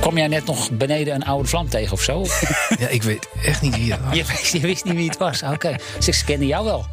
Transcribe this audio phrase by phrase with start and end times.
[0.00, 2.24] Kom jij net nog beneden een oude vlam tegen of zo?
[2.80, 4.16] Ja, ik weet echt niet wie het was.
[4.16, 5.42] je, wist, je wist niet wie het was.
[5.42, 5.76] Oké.
[6.06, 6.86] Ik kende jou wel.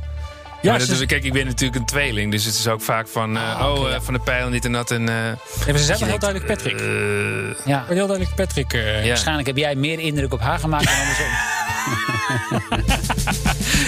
[0.62, 2.31] Ja, maar dat is- kijk, ik ben natuurlijk een tweeling.
[2.31, 3.38] Dus het is ook vaak van...
[3.38, 4.02] eh, Ah, oh, eh, ja.
[4.02, 4.92] van de pijl, dit en dat.
[4.92, 5.36] En, eh, Ja,
[5.68, 6.79] maar ze zijn wel heel duidelijk Patrick.
[6.79, 7.86] eh, Ja.
[7.88, 8.74] Heel duidelijk Patrick.
[8.74, 9.08] eh, ja.
[9.08, 11.28] Waarschijnlijk heb jij meer indruk op haar gemaakt dan andersom.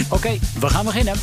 [0.18, 1.15] Oké, we gaan beginnen.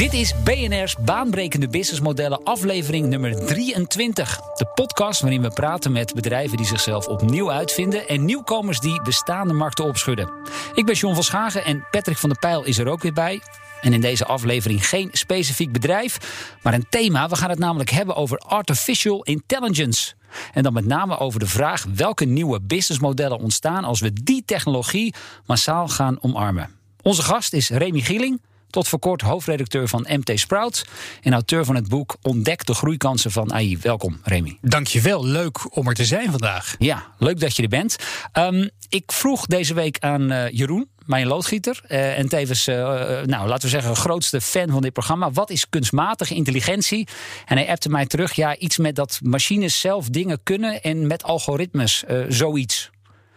[0.00, 4.40] Dit is BNR's Baanbrekende Businessmodellen, aflevering nummer 23.
[4.54, 9.54] De podcast waarin we praten met bedrijven die zichzelf opnieuw uitvinden en nieuwkomers die bestaande
[9.54, 10.30] markten opschudden.
[10.74, 13.40] Ik ben John van Schagen en Patrick van der Pijl is er ook weer bij.
[13.80, 16.18] En in deze aflevering geen specifiek bedrijf,
[16.62, 17.28] maar een thema.
[17.28, 20.14] We gaan het namelijk hebben over artificial intelligence.
[20.52, 25.14] En dan met name over de vraag welke nieuwe businessmodellen ontstaan als we die technologie
[25.46, 26.70] massaal gaan omarmen.
[27.02, 28.40] Onze gast is Remy Gieling,
[28.70, 30.84] tot voor kort hoofdredacteur van MT Sprout
[31.22, 33.78] en auteur van het boek Ontdek de groeikansen van AI.
[33.78, 34.58] Welkom, Remy.
[34.60, 36.74] Dankjewel, leuk om er te zijn vandaag.
[36.78, 37.96] Ja, leuk dat je er bent.
[38.32, 42.76] Ehm, ik vroeg deze week aan eh, Jeroen, mijn loodgieter, eh, en tevens, eh,
[43.22, 45.30] nou, laten we zeggen, grootste fan van dit programma.
[45.30, 47.08] Wat is kunstmatige intelligentie?
[47.46, 51.22] En hij appte mij terug, ja, iets met dat machines zelf dingen kunnen en met
[51.22, 52.90] algoritmes, zoiets.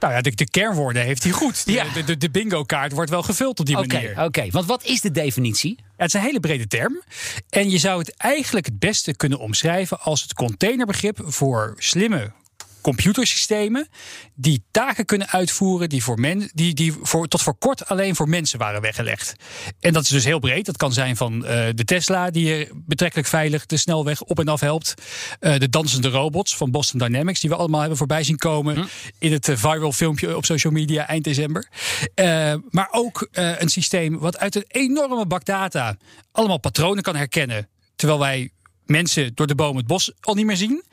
[0.04, 1.66] Nou ja, de, de kernwoorden heeft hij goed.
[1.66, 1.86] De, Ja.
[1.94, 4.22] de, de, de bingo-kaart wordt wel gevuld op die manier.
[4.24, 4.48] oké.
[4.52, 5.76] Want wat is de definitie?
[5.78, 7.02] Ja, het is een hele brede term.
[7.50, 12.32] En je zou het eigenlijk het beste kunnen omschrijven als het containerbegrip voor slimme
[12.84, 13.88] computersystemen
[14.36, 18.30] die taken kunnen uitvoeren die, voor men, die, die voor, tot voor kort alleen voor
[18.30, 19.36] mensen waren weggelegd.
[19.80, 20.66] En dat is dus heel breed.
[20.66, 24.48] Dat kan zijn van eh, de Tesla die je betrekkelijk veilig de snelweg op en
[24.48, 24.94] af helpt.
[25.40, 28.88] Eh, de dansende robots van Boston Dynamics die we allemaal hebben voorbij zien komen
[29.20, 31.68] in het eh, viral filmpje op social media eind december.
[32.70, 35.98] Maar ook een systeem wat uit een enorme bak data
[36.32, 37.68] allemaal patronen kan herkennen.
[37.96, 38.50] Terwijl wij
[38.86, 40.84] mensen door de boom het bos al niet meer zien.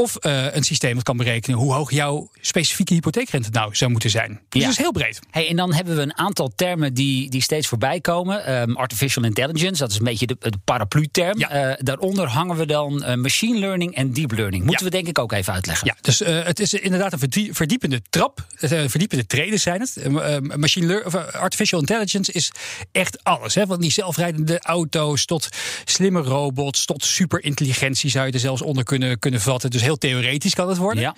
[0.00, 4.10] Of eh, een systeem dat kan berekenen hoe hoog jouw specifieke hypotheekrente nou zou moeten
[4.10, 4.40] zijn.
[4.48, 4.66] Dus Ja.
[4.68, 5.18] dat is heel breed.
[5.30, 8.44] Hey, en dan hebben we een aantal termen die, die steeds voorbij komen.
[8.46, 11.38] Ehm, artificial intelligence, dat is een beetje de, de paraplu-term.
[11.38, 11.50] Ja.
[11.50, 14.64] Eh, daaronder hangen we dan eh, machine learning en deep learning.
[14.64, 14.90] Moeten Ja.
[14.90, 15.86] we denk ik ook even uitleggen.
[15.86, 18.46] Ja, dus het is inderdaad een verdie- verdiepende trap.
[18.86, 19.96] Verdiepende treden zijn het.
[19.96, 22.50] Eh, eh, machine of, artificial intelligence is
[22.92, 23.54] echt alles.
[23.54, 23.66] Hè?
[23.66, 25.48] Van die zelfrijdende auto's tot
[25.84, 29.70] slimme robots, tot superintelligentie zou je er zelfs onder kunnen, kunnen vatten.
[29.70, 31.02] Dus heel theoretisch kan het worden.
[31.02, 31.14] Ja.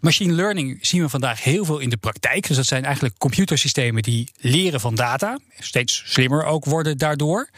[0.00, 2.46] Machine learning zien we vandaag heel veel in de praktijk.
[2.46, 5.38] Dus dat zijn eigenlijk computersystemen die leren van data.
[5.58, 7.48] Steeds slimmer ook worden daardoor.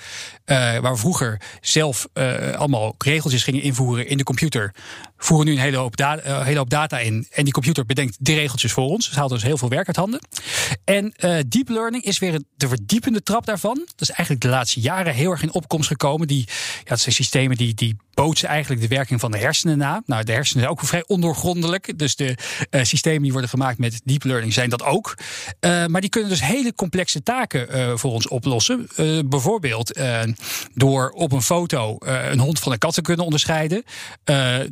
[0.44, 4.75] Eh, waar we vroeger zelf eh, allemaal regeltjes gingen invoeren in de computer.
[5.16, 7.27] Voeren nu een hele hoop, eh, hele hoop data in.
[7.31, 9.06] En die computer bedenkt die regeltjes voor ons.
[9.06, 10.21] Dus haalt dus heel veel werk uit handen.
[10.84, 13.75] En eh, deep learning is weer de verdiepende trap daarvan.
[13.75, 16.27] Dat is eigenlijk de laatste jaren heel erg in opkomst gekomen.
[16.27, 16.49] Die,
[16.84, 20.03] ja, zijn systemen die, die bootsen eigenlijk de werking van de hersenen na.
[20.06, 21.98] Nou, de hersenen zijn ook vrij ondoorgrondelijk.
[21.98, 22.37] Dus de
[22.71, 25.15] eh, systemen die worden gemaakt met deep learning zijn dat ook.
[25.60, 28.88] Maar die kunnen dus hele complexe taken voor ons oplossen.
[29.28, 30.00] Bijvoorbeeld
[30.75, 33.84] door op een foto een hond van een kat te kunnen onderscheiden.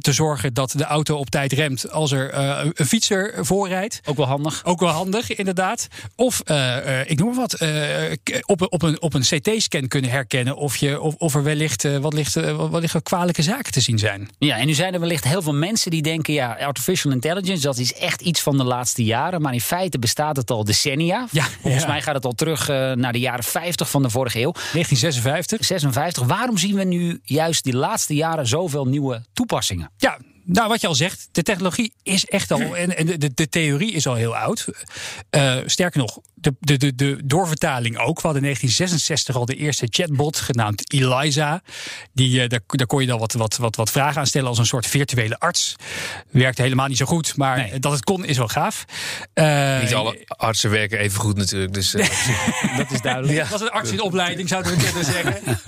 [0.01, 4.01] Te zorgen dat de auto op tijd remt als er eh, een fietser voorrijdt.
[4.05, 4.65] Ook wel handig.
[4.65, 5.89] Ook wel handig, inderdaad.
[6.17, 7.53] Of, eh, eh, ik noem maar wat,
[8.47, 11.99] op, een- op een, op een CT-scan kunnen herkennen of, je, of, of er wellicht,
[12.01, 14.29] wat ligt, wat ligt er kwalijke zaken te zien zijn.
[14.39, 16.35] Ja, en nu zijn er wellicht heel veel mensen die denken...
[16.35, 19.41] ja, artificial intelligence, dat is echt iets van de laatste jaren.
[19.43, 21.27] Maar in feite bestaat het al decennia.
[21.31, 21.89] Ja, Volgens ja.
[21.89, 24.53] mij gaat het al terug naar de jaren 50 van de vorige eeuw.
[24.53, 25.65] 1956.
[25.67, 26.23] 56.
[26.27, 29.91] Waarom zien we nu juist die laatste jaren zoveel nieuwe toepassingen?
[29.97, 32.61] Ja, nou wat je al zegt, de technologie is echt al.
[32.85, 34.69] En, en de, de, theorie is al heel oud.
[35.31, 38.17] Eh, sterker nog, de, de, de, de doorvertaling ook.
[38.21, 41.63] We hadden in 1966 al de eerste chatbot genaamd Eliza.
[42.13, 44.59] Die, eh, daar, daar kon je dan wat, wat, wat, wat vragen aan stellen als
[44.59, 45.75] een soort virtuele arts.
[46.31, 47.79] Werkte helemaal niet zo goed, maar Nee.
[47.79, 48.85] dat het kon is wel gaaf.
[49.33, 51.75] Eh, Niet alle artsen werken even goed natuurlijk.
[51.75, 52.09] Dus, eh,
[52.79, 53.39] Dat is duidelijk.
[53.39, 55.41] Het was een arts in opleiding, zouden we kunnen zeggen.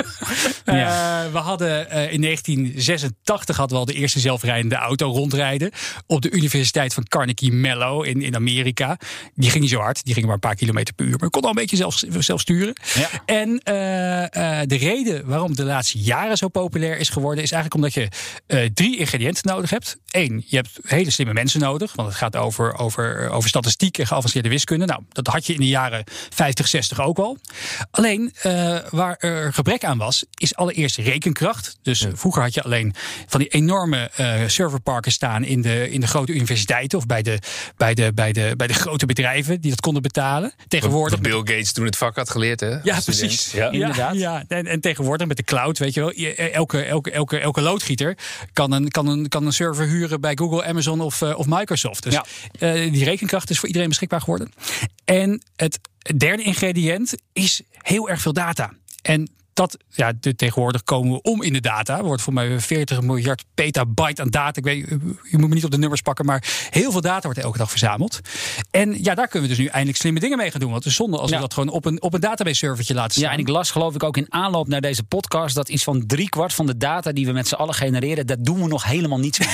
[1.33, 5.71] We hadden in 1986 hadden we al de eerste zelfrijdende auto rondrijden.
[6.07, 8.99] Op de Universiteit van Carnegie Mellon in, in Amerika.
[9.35, 11.17] Die ging niet zo hard, die ging maar een paar kilometer per uur.
[11.19, 12.75] Maar kon al een beetje zelf, zelf sturen.
[12.95, 13.09] Ja.
[13.27, 17.85] En eh, eh, de reden waarom de laatste jaren zo populair is geworden, is eigenlijk
[17.85, 18.09] omdat je
[18.47, 19.97] eh, drie ingrediënten nodig hebt.
[20.11, 21.93] Eén, je hebt hele slimme mensen nodig.
[21.95, 24.87] Want het gaat over, over, over statistiek en geavanceerde wiskunde.
[24.87, 27.39] Nou, dat had je in de jaren 50, 60 ook al.
[27.91, 28.35] Alleen
[28.91, 31.79] waar er gebrek aan was, is allereerst rekenkracht.
[31.83, 32.95] Dus vroeger had je alleen
[33.27, 34.11] van die enorme
[34.47, 37.39] serverparken staan in de, in de grote universiteiten of bij de,
[37.77, 40.53] bij, de, bij, de, bij de grote bedrijven die dat konden betalen.
[40.69, 41.21] Tegenwoordig.
[41.21, 42.77] Bill Gates toen het vak had geleerd, hè?
[42.83, 43.53] Ja, precies.
[43.53, 43.71] Ja.
[43.71, 44.15] Inderdaad.
[44.15, 47.61] Ja, en, en tegenwoordig met de cloud, weet je wel, je- elke, elke, elke, elke
[47.61, 48.17] loodgieter
[48.53, 52.03] kan een, kan, een, kan een server huren bij Google, Amazon of, eh, of Microsoft.
[52.03, 52.25] Dus Ja.
[52.59, 54.53] eh, die rekenkracht is voor iedereen beschikbaar geworden.
[55.05, 55.79] En het
[56.17, 58.73] derde ingrediënt is heel erg veel data.
[59.03, 61.99] En dat, ja, de, tegenwoordig komen we om in de data.
[61.99, 64.59] Er wordt voor mij 40 miljard petabyte aan data.
[64.59, 64.87] Ik weet,
[65.31, 67.71] je moet me niet op de nummers pakken, maar heel veel data wordt elke dag
[67.71, 68.21] verzameld.
[68.71, 70.71] En ja, daar kunnen we dus nu eindelijk slimme dingen mee gaan doen.
[70.71, 71.37] Want het is zonde als Ja.
[71.37, 73.25] we dat gewoon op een, op een database servertje laten staan.
[73.25, 76.07] Ja, en ik las geloof ik ook in aanloop naar deze podcast dat iets van
[76.07, 79.19] driekwart van de data die we met z'n allen genereren, dat doen we nog helemaal
[79.19, 79.49] niets mee.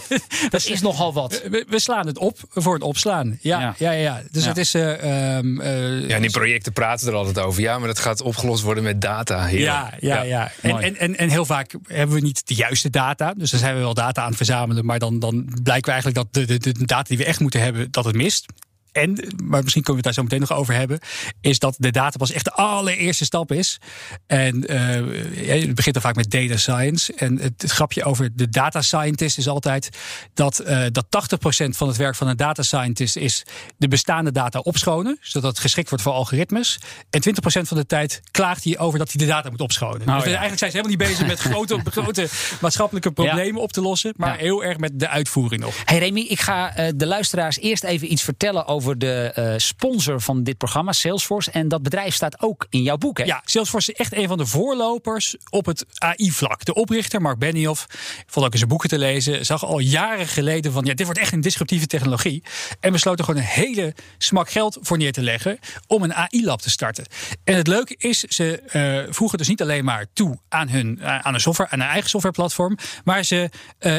[0.50, 1.42] dat is nogal wat.
[1.50, 3.38] We, we slaan het op voor het opslaan.
[3.40, 3.74] Ja, Ja.
[3.78, 3.90] ja.
[3.92, 4.22] ja, ja.
[4.30, 4.48] Dus Ja.
[4.48, 4.74] het is.
[4.74, 7.60] eh, ehm, eh, Ja, en die projecten praten er altijd over.
[7.62, 9.16] Ja, maar dat gaat opgelost worden met data.
[9.26, 9.60] Heerlijk.
[9.60, 10.50] Ja, ja, ja.
[10.62, 13.34] En, en, en, en heel vaak hebben we niet de juiste data.
[13.34, 14.84] Dus dan zijn we wel data aan het verzamelen.
[14.84, 17.60] Maar dan, dan blijken we eigenlijk dat de, de, de data die we echt moeten
[17.60, 18.46] hebben, dat het mist.
[18.92, 20.98] En, maar misschien kunnen we het daar zo meteen nog over hebben,
[21.40, 23.78] is dat de data pas echt de allereerste stap is.
[24.26, 27.14] En eh, het begint dan vaak met data science.
[27.14, 29.88] En het, het grapje over de data scientist is altijd
[30.34, 33.42] dat, eh dat 80% van het werk van een data scientist is
[33.76, 36.78] de bestaande data opschonen, zodat het geschikt wordt voor algoritmes.
[37.10, 39.98] En 20% van de tijd klaagt hij over dat hij de data moet opschonen.
[39.98, 40.12] dus ja.
[40.22, 42.28] eigenlijk zijn ze helemaal niet bezig met grote, grote
[42.60, 44.38] maatschappelijke problemen op te lossen, maar Ja.
[44.38, 45.74] heel erg met de uitvoering nog.
[45.84, 50.20] Hey Remy, ik ga eh, de luisteraars eerst even iets vertellen over de eh, sponsor
[50.20, 51.50] van dit programma, Salesforce.
[51.50, 53.24] En dat bedrijf staat ook in jouw boek, hè?
[53.24, 56.64] Ja, Salesforce is echt een van de voorlopers op het AI-vlak.
[56.64, 57.86] De oprichter, Mark Benioff,
[58.26, 61.20] vond ook in zijn boeken te lezen, zag al jaren geleden van ja, dit wordt
[61.20, 62.42] echt een disruptieve technologie.
[62.80, 66.60] En besloot er gewoon een hele smak geld voor neer te leggen om een AI-lab
[66.60, 67.04] te starten.
[67.44, 71.18] En het leuke is, ze eh, voegen dus niet alleen maar toe aan hun eh,
[71.18, 73.50] aan een software, aan een eigen softwareplatform, maar ze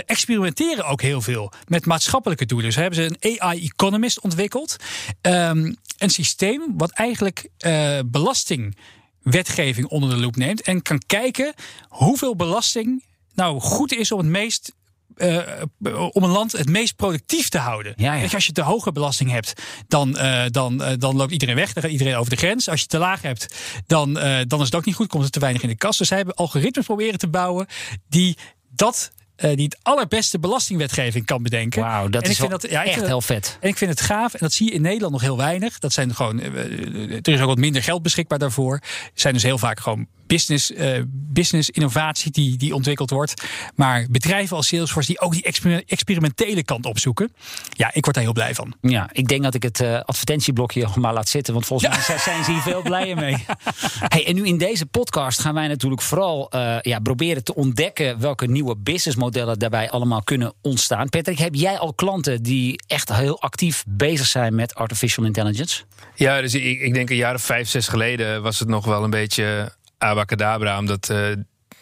[0.06, 2.72] experimenteren ook heel veel met maatschappelijke doelen.
[2.72, 4.69] Ze hebben ze een AI-economist ontwikkeld.
[5.22, 11.54] Ehm, een systeem wat eigenlijk eh, belastingwetgeving onder de loep neemt en kan kijken
[11.88, 14.78] hoeveel belasting nou goed is om het meest
[15.16, 15.38] eh,
[16.12, 17.94] om een land het meest productief te houden.
[17.96, 18.20] Ja, ja.
[18.20, 19.54] Weet je, als je te hoge belasting hebt,
[19.88, 21.74] dan, eh, dan, dan loopt iedereen weg.
[21.74, 22.70] Dan gaat iedereen over de grens.
[22.70, 23.56] Als je te laag hebt,
[23.88, 24.14] dan,
[24.48, 25.08] dan is het ook niet goed.
[25.08, 25.98] Komt er te weinig in de kas.
[25.98, 27.68] Dus zij hebben algoritmes proberen te bouwen
[28.08, 28.38] die
[28.70, 29.12] dat.
[29.40, 31.82] Eh, die het allerbeste belastingwetgeving kan bedenken.
[31.82, 33.58] Wauw, dat En is ik vind dat, ja, echt vind heel vet.
[33.62, 35.80] en ik vind het gaaf, en dat zie je in Nederland nog heel weinig.
[35.80, 36.56] Dat zijn gewoon, eh,
[37.12, 38.74] er is ook wat minder geld beschikbaar daarvoor.
[38.74, 43.44] Er zijn dus heel vaak gewoon business, eh, business innovatie die, die ontwikkeld wordt.
[43.76, 47.34] Maar bedrijven als Salesforce die ook die exper- experimentele kant opzoeken.
[47.70, 48.74] Ja, ik word daar heel blij van.
[48.82, 51.54] Ja, ik denk dat ik het eh, advertentieblokje maar laat zitten.
[51.54, 53.36] Want volgens mij zijn- zijn ze hier veel blijer mee.
[54.00, 58.20] Hey, en nu in deze podcast gaan wij natuurlijk vooral eh, ja, proberen te ontdekken
[58.20, 61.10] welke nieuwe businessmodellen daarbij allemaal kunnen ontstaan.
[61.10, 65.84] Patrick, heb jij al klanten die echt heel actief bezig zijn met artificial intelligence?
[66.16, 69.04] Ja, dus ik, ik denk een jaar of vijf, zes geleden was het nog wel
[69.04, 70.78] een beetje abacadabra.
[70.78, 71.32] Omdat eh,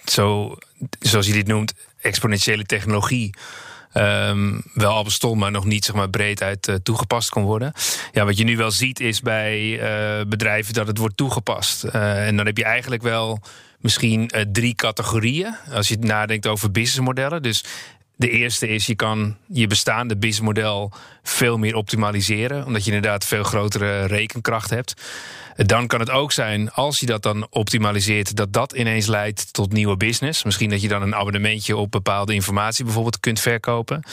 [0.05, 0.57] zo,
[0.99, 3.33] zoals je dit noemt, exponentiële technologie
[3.93, 7.73] ehm, wel al bestond, maar nog niet zeg maar, breed uit eh, toegepast kon worden.
[8.11, 11.83] Ja, wat je nu wel ziet is bij eh, bedrijven dat het wordt toegepast.
[11.83, 13.41] En dan heb je eigenlijk wel
[13.79, 15.55] misschien drie categorieën.
[15.71, 17.41] Als je nadenkt over businessmodellen.
[17.41, 17.63] Dus
[18.15, 20.91] de eerste is, je kan je bestaande businessmodel
[21.23, 22.65] veel meer optimaliseren.
[22.65, 24.93] Omdat je inderdaad veel grotere rekenkracht hebt.
[25.65, 29.73] Dan kan het ook zijn, als je dat dan optimaliseert, dat dat ineens leidt tot
[29.73, 30.43] nieuwe business.
[30.43, 34.03] Misschien dat je dan een abonnementje op bepaalde informatie bijvoorbeeld kunt verkopen.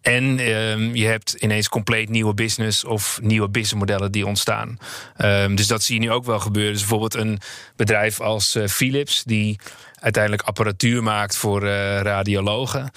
[0.00, 4.78] En ehm, je hebt ineens compleet nieuwe business of nieuwe businessmodellen die ontstaan.
[5.16, 6.72] Ehm, dus dat zie je nu ook wel gebeuren.
[6.72, 7.38] Dus bijvoorbeeld een
[7.76, 9.58] bedrijf als eh, Philips, die
[10.00, 12.90] uiteindelijk apparatuur maakt voor eh, radiologen.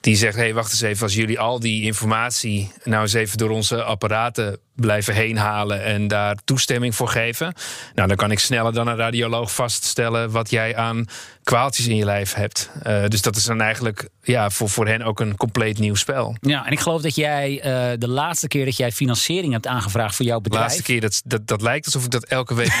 [0.00, 3.38] Die zegt, hé, hey, wacht eens even, als jullie al die informatie nou eens even
[3.38, 7.54] door onze apparaten blijven heen halen en daar toestemming voor geven.
[7.94, 11.06] Nou, dan kan ik sneller dan een radioloog vaststellen wat jij aan
[11.42, 12.70] kwaaltjes in je lijf hebt.
[12.86, 16.36] Uh, dus dat is dan eigenlijk ja, voor, voor hen ook een compleet nieuw spel.
[16.40, 20.14] Ja, en ik geloof dat jij uh, de laatste keer dat jij financiering hebt aangevraagd
[20.14, 20.62] voor jouw bedrijf.
[20.62, 22.80] De laatste keer, dat, dat, dat lijkt alsof ik dat elke week.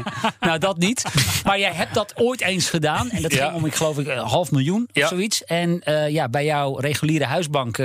[0.40, 1.04] nou, dat niet.
[1.44, 3.10] Maar jij hebt dat ooit eens gedaan.
[3.10, 3.44] En dat ja.
[3.44, 5.08] ging om, ik geloof ik, een half miljoen of ja.
[5.08, 5.44] zoiets.
[5.44, 7.76] En uh, ja, bij jouw reguliere huisbank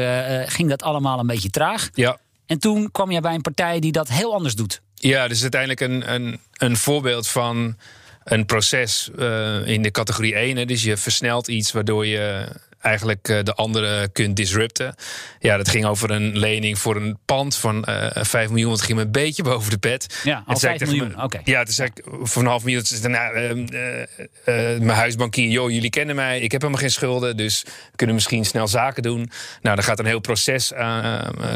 [0.46, 1.89] ging dat allemaal een beetje traag.
[1.93, 2.17] Ja.
[2.46, 4.82] En toen kwam je bij een partij die dat heel anders doet.
[4.94, 7.78] Ja, dus uiteindelijk een, een, een voorbeeld van
[8.24, 10.58] een proces uh, in de categorie 1.
[10.58, 10.66] Hè.
[10.66, 12.48] Dus je versnelt iets waardoor je
[12.84, 14.96] eigenlijk eh, de andere kunt disrupten.
[15.40, 18.72] Ja, dat ging over een lening voor een pand van eh 5 miljoen.
[18.72, 20.20] Het ging me een beetje boven de pet.
[20.24, 21.42] Ja, al toen zei ik 5 tegen miljoen.
[21.44, 22.86] Ja, toen zei ik voor een half miljoen.
[22.86, 23.66] Zei nou, ehm,
[24.46, 26.40] eh, mijn huisbankier, joh, jullie kennen mij.
[26.40, 29.32] Ik heb helemaal geen schulden, dus we kunnen misschien snel zaken doen.
[29.62, 30.72] Nou, dan gaat een heel proces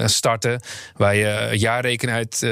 [0.05, 0.61] starten.
[0.95, 2.47] Waar je jaarrekening uit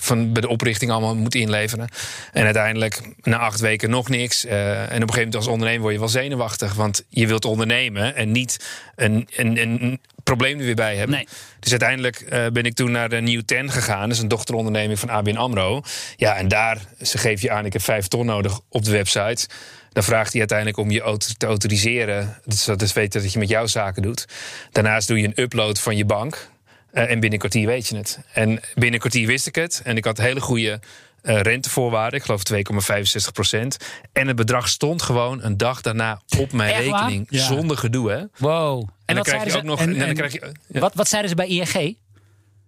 [0.00, 1.88] van bij de oprichting allemaal moet inleveren.
[2.32, 4.44] En uiteindelijk, na acht weken nog niks.
[4.44, 6.74] En op een gegeven moment als ondernemer word je wel zenuwachtig.
[6.74, 11.16] Want je wilt ondernemen en niet een, een, een probleem er weer bij hebben.
[11.16, 11.28] Nee.
[11.60, 14.02] Dus uiteindelijk eh, ben ik toen naar de New Ten gegaan.
[14.02, 15.82] Dat is een dochteronderneming van ABN AMRO.
[16.16, 19.48] Ja, en daar, ze geef je aan, ik heb vijf ton nodig op de website.
[19.92, 22.40] Dan vraagt hij uiteindelijk om je auto te autoriseren.
[22.44, 24.24] Dus dat is weten dat je met jouw zaken doet.
[24.70, 26.48] Daarnaast doe je een upload van je bank.
[26.92, 28.18] Eh, en binnen een kwartier weet je het.
[28.32, 29.80] En binnen een kwartier wist ik het.
[29.84, 30.80] En ik had hele goede
[31.22, 32.18] eh, rentevoorwaarden.
[32.18, 33.76] Ik geloof 2,65 procent.
[34.12, 37.26] En het bedrag stond gewoon een dag daarna op mijn Echt rekening.
[37.30, 37.44] Ja.
[37.44, 38.22] Zonder gedoe, hè?
[38.38, 38.80] Wow.
[38.80, 39.84] En, En, dan wat krijg je zeiden ook ze?
[39.84, 39.88] nog...
[39.88, 40.80] en- en, dan en- krijg je, ja.
[40.80, 41.96] Wat, wat zeiden ze bij ING?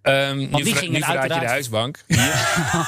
[0.03, 2.03] Ehm, nu die gingen verraad je de uiteraard- huisbank.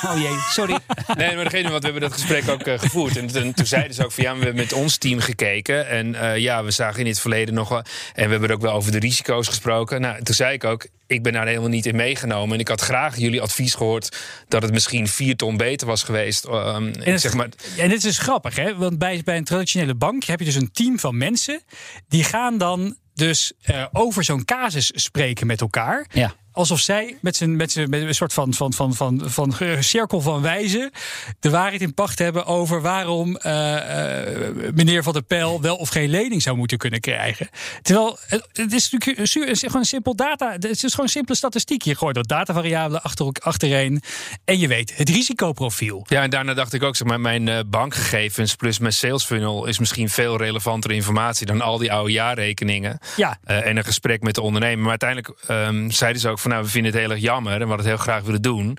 [0.06, 0.78] Oh jee, sorry.
[1.18, 3.18] Nee, maar degene, want we hebben dat gesprek ook eh, gevoerd.
[3.18, 5.88] En toen, toen zeiden ze ook van ja, we hebben met ons team gekeken.
[5.90, 7.78] En eh, ja, we zagen in het verleden nog wel.
[8.14, 10.02] En we hebben er ook wel over de risico's gesproken.
[10.02, 12.54] Nou, toen zei ik ook, ik ben daar helemaal niet in meegenomen.
[12.54, 14.18] En ik had graag jullie advies gehoord
[14.48, 16.46] dat het misschien vier ton beter was geweest.
[16.46, 18.76] Ehm, En, het- zeg maar, en dit is dus grappig, hè?
[18.76, 21.62] Want bij, bij een traditionele bank heb je dus een team van mensen.
[22.08, 26.06] Die gaan dan dus eh, over zo'n casus spreken met elkaar.
[26.12, 26.34] Ja.
[26.56, 30.22] Alsof zij met, zijn, met, zijn, met een soort van, van, van, van, van cirkel
[30.22, 30.92] van wijzen
[31.40, 35.90] de waarheid in pacht hebben over waarom eh, eh, meneer Van der Pijl wel of
[35.90, 37.50] geen lening zou moeten kunnen krijgen.
[37.82, 38.18] Terwijl
[38.54, 40.52] het, is natuurlijk gewoon simpel data.
[40.52, 41.82] Het is gewoon simpele statistiek.
[41.82, 44.02] Je gooit wat datavariabelen achter, achtereen
[44.46, 46.06] en je weet het risicoprofiel.
[46.10, 49.66] ja, en daarna dacht ik ook, zeg maar, mijn eh, bankgegevens plus mijn sales funnel
[49.66, 53.00] is misschien veel relevantere informatie dan al die oude jaarrekeningen.
[53.16, 54.80] Ja, en een gesprek met de ondernemer.
[54.80, 57.60] Maar uiteindelijk ehm, zeiden ze ook van nou, we vinden het heel erg jammer en
[57.60, 58.78] we hadden het heel graag willen doen.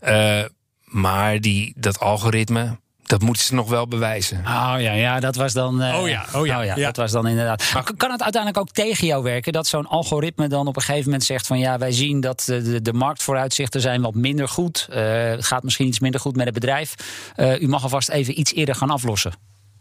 [0.00, 0.42] Eh,
[0.84, 4.38] maar die, dat algoritme, dat moeten ze nog wel bewijzen.
[4.38, 5.82] Oh ja, ja, dat was dan.
[5.82, 6.74] eh, Oh ja, oh ja, ja.
[6.74, 7.70] dat was dan inderdaad.
[7.74, 11.04] Maar kan het uiteindelijk ook tegen jou werken dat zo'n algoritme dan op een gegeven
[11.04, 14.86] moment zegt van ja, wij zien dat de, de, de marktvooruitzichten zijn wat minder goed.
[14.90, 16.94] Eh, het gaat misschien iets minder goed met het bedrijf.
[17.34, 19.32] Eh, u mag alvast even iets eerder gaan aflossen.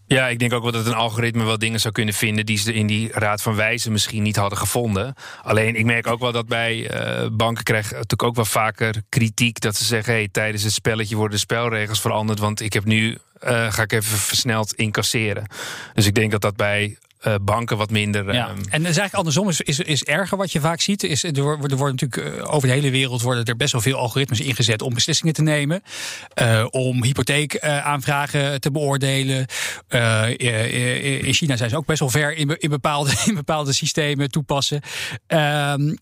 [0.07, 2.73] Ja, ik denk ook wel dat een algoritme wel dingen zou kunnen vinden die ze
[2.73, 5.13] in die raad van wijzen misschien niet hadden gevonden.
[5.43, 9.59] Alleen ik merk ook wel dat bij eh, banken krijgen natuurlijk ook wel vaker kritiek
[9.59, 13.17] dat ze zeggen: hey, tijdens het spelletje worden de spelregels veranderd, want ik heb nu
[13.39, 15.45] eh, ga ik even versneld incasseren.
[15.93, 18.33] Dus ik denk dat dat bij eh, banken wat minder.
[18.33, 18.47] Ja.
[18.47, 21.03] ehm, En dat is eigenlijk andersom, is, is, is erger wat je vaak ziet.
[21.03, 23.97] Is, er, worden, er natuurlijk eh, over de hele wereld worden er best wel veel
[23.97, 25.81] algoritmes ingezet om beslissingen te nemen.
[26.33, 29.45] eh, om hypotheekaanvragen te beoordelen.
[31.25, 34.81] In China zijn ze ook best wel ver in, in, bepaalde, in bepaalde systemen toepassen.
[35.27, 35.95] Ehm,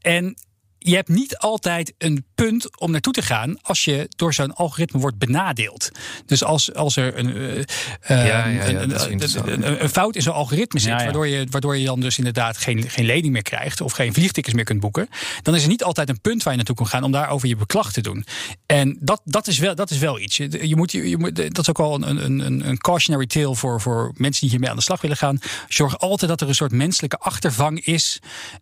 [0.00, 0.36] en
[0.86, 5.00] je hebt niet altijd een punt om naartoe te gaan als je door zo'n algoritme
[5.00, 5.90] wordt benadeeld.
[6.26, 7.66] Dus als, als er een, eh, eh,
[8.08, 11.04] Ja, ja, ja, een, is een- fout in zo'n algoritme zit, Ja, ja.
[11.04, 14.54] Waardoor, je, waardoor je dan dus inderdaad geen, geen lening meer krijgt of geen vliegtickets
[14.54, 15.08] meer kunt boeken,
[15.42, 17.56] dan is er niet altijd een punt waar je naartoe kan gaan om daarover je
[17.56, 18.24] beklag te doen.
[18.66, 20.36] En dat, dat, is, wel, dat is wel iets.
[20.36, 23.26] Je, je moet, je, je moet, dat is ook al een, een, een, een cautionary
[23.26, 25.38] tale voor, voor mensen die hiermee aan de slag willen gaan.
[25.68, 28.18] Zorg altijd dat er een soort menselijke achtervang is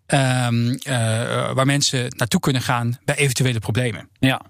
[0.06, 0.92] ehm, eh,
[1.52, 4.08] waar mensen naartoe kunnen gaan bij eventuele problemen.
[4.18, 4.40] Ja.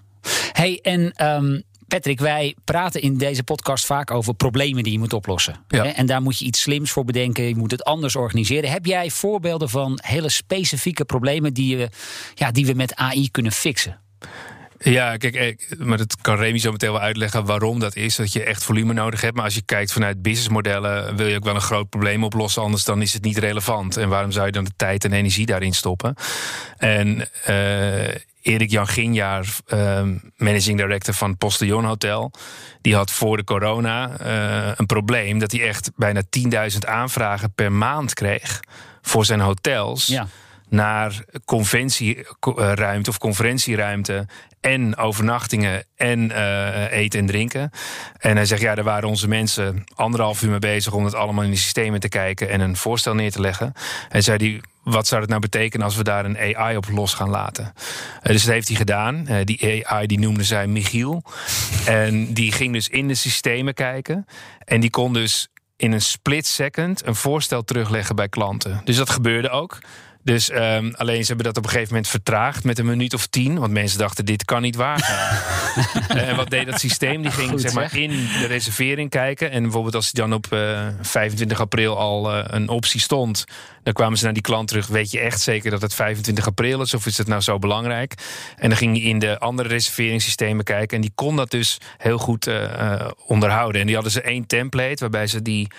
[0.53, 5.13] Hey, en ehm, Patrick, wij praten in deze podcast vaak over problemen die je moet
[5.13, 5.57] oplossen.
[5.69, 5.85] Ja.
[5.85, 5.89] Hè?
[5.89, 7.45] En daar moet je iets slims voor bedenken.
[7.45, 8.71] Je moet het anders organiseren.
[8.71, 11.89] Heb jij voorbeelden van hele specifieke problemen die, je,
[12.35, 14.01] ja, die we met AI kunnen fixen?
[14.85, 18.17] Ja, kijk, maar dat kan Remy zo meteen wel uitleggen waarom dat is.
[18.17, 19.35] Dat je echt volume nodig hebt.
[19.35, 22.63] Maar als je kijkt vanuit businessmodellen, wil je ook wel een groot probleem oplossen.
[22.63, 23.97] Anders dan is het niet relevant.
[23.97, 26.15] En waarom zou je dan de tijd en energie daarin stoppen?
[26.79, 30.03] En eh, Erik Jan Ginjaar, eh,
[30.37, 32.33] managing director van Postillon Hotel,
[32.81, 36.23] die had voor de corona eh, een probleem dat hij echt bijna
[36.73, 38.61] 10.000 aanvragen per maand kreeg
[39.03, 40.27] voor zijn hotels Ja.
[40.73, 44.27] Naar conventieruimte of conferentieruimte
[44.61, 47.71] en overnachtingen en eh, eten en drinken.
[48.19, 51.45] En hij zegt, ja, daar waren onze mensen anderhalf uur mee bezig om het allemaal
[51.45, 53.73] in de systemen te kijken en een voorstel neer te leggen.
[54.09, 57.15] En zei hij, wat zou het nou betekenen als we daar een AI op los
[57.15, 57.73] gaan laten?
[58.23, 59.27] Eh, dus dat heeft hij gedaan.
[59.27, 61.23] Eh, die AI die noemde zij Michiel.
[61.87, 64.27] en die ging dus in de systemen kijken.
[64.65, 68.81] En die kon dus in een split second een voorstel terugleggen bij klanten.
[68.85, 69.79] Dus dat gebeurde ook.
[70.25, 73.27] Dus ehm, alleen ze hebben dat op een gegeven moment vertraagd met een minuut of
[73.27, 73.59] tien.
[73.59, 75.41] Want mensen dachten, dit kan niet waar zijn.
[76.27, 77.23] En wat deed dat systeem?
[77.23, 78.01] Die ging Goed, zeg maar zeg.
[78.01, 79.51] in de reservering kijken.
[79.51, 83.45] En bijvoorbeeld als die dan op eh, 25 april al eh, een optie stond,
[83.83, 84.87] dan kwamen ze naar die klant terug.
[84.87, 86.95] Weet je echt zeker dat het 25 april is?
[86.95, 88.15] Of is het nou zo belangrijk?
[88.57, 90.97] En dan ging je in de andere reserveringssystemen kijken.
[90.97, 93.81] En die kon dat dus heel goed eh, onderhouden.
[93.81, 95.71] En die hadden ze één template waarbij ze die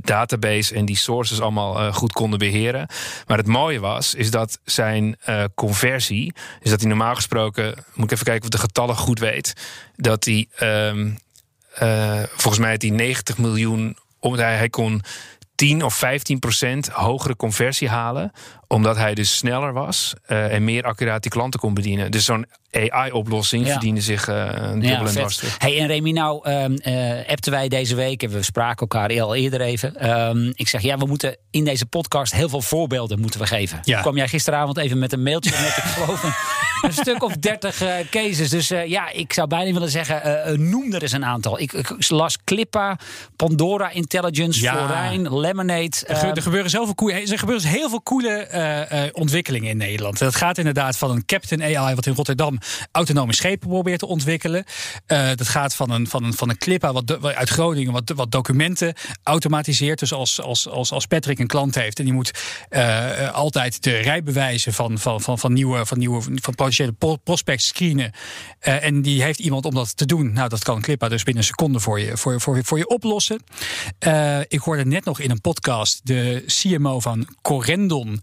[0.00, 2.88] database en die sources allemaal goed konden beheren.
[3.26, 8.04] Maar het mooie was, is dat zijn eh, conversie, is dat hij normaal gesproken, moet
[8.04, 9.52] ik even kijken of de getallen goed weet,
[9.96, 11.10] dat hij ehm,
[11.74, 15.02] eh, volgens mij had hij 90 miljoen, omdat hij, hij kon
[15.54, 18.32] 10 of 15 procent hogere conversie halen,
[18.68, 22.10] omdat hij dus sneller was eh, en meer accuraat die klanten kon bedienen.
[22.10, 23.72] Dus zo'n AI-oplossing Ja.
[23.72, 25.12] verdiende zich eh, een dubbel en vet.
[25.12, 25.54] dwars terug.
[25.58, 29.60] Hey, en Remy, nou eh, appten wij deze week, en we spraken elkaar al eerder
[29.60, 29.96] even.
[29.96, 33.80] Ehm, ik zeg, ja, we moeten in deze podcast heel veel voorbeelden moeten we geven.
[33.82, 34.00] Ja.
[34.00, 36.22] Kwam jij gisteravond even met een mailtje met, ik geloof,
[36.82, 38.50] een, stuk of dertig cases.
[38.50, 41.60] Dus ja, ik zou bijna willen zeggen, noem er eens een aantal.
[41.60, 42.98] Ik, ik las Clippa,
[43.36, 44.72] Pandora Intelligence, Ja.
[44.76, 45.96] Florijn, Lemonade.
[46.06, 49.70] Er, ehm, er gebeuren zoveel coole, er gebeuren dus heel veel coole eh, eh, ontwikkelingen
[49.70, 50.18] in Nederland.
[50.18, 52.58] Dat gaat inderdaad van een Captain AI, wat in Rotterdam
[52.92, 54.64] autonome schepen probeert te ontwikkelen.
[55.06, 58.30] Eh, dat gaat van een, van een, van een Clippa wat, uit Groningen, wat, wat
[58.30, 59.98] documenten automatiseert.
[59.98, 62.40] Dus als, als, als, als Patrick een klant heeft en die moet
[63.32, 68.12] altijd de rijbewijzen van, van, van, van nieuwe, van nieuwe van potentiële pro- prospects screenen.
[68.58, 70.32] En die heeft iemand om dat te doen.
[70.32, 73.42] Nou, dat kan Clippa dus binnen een seconde voor je, voor, voor, voor je oplossen.
[74.48, 78.22] Ik hoorde net nog in een podcast de CMO van Corendon.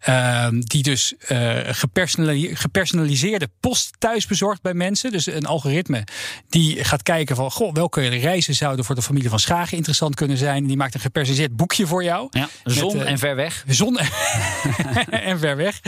[0.00, 5.12] ehm, die dus eh, gepersonali- gepersonaliseerde post thuis bezorgt bij mensen.
[5.12, 6.04] Dus een algoritme
[6.48, 7.50] die gaat kijken van...
[7.50, 10.66] Goh, welke reizen zouden voor de familie van Schagen interessant kunnen zijn.
[10.66, 12.28] Die maakt een gepersonaliseerd boekje voor jou.
[12.30, 13.64] ja, zon met, eh, en ver weg.
[13.68, 13.98] Zon
[15.10, 15.80] en ver weg.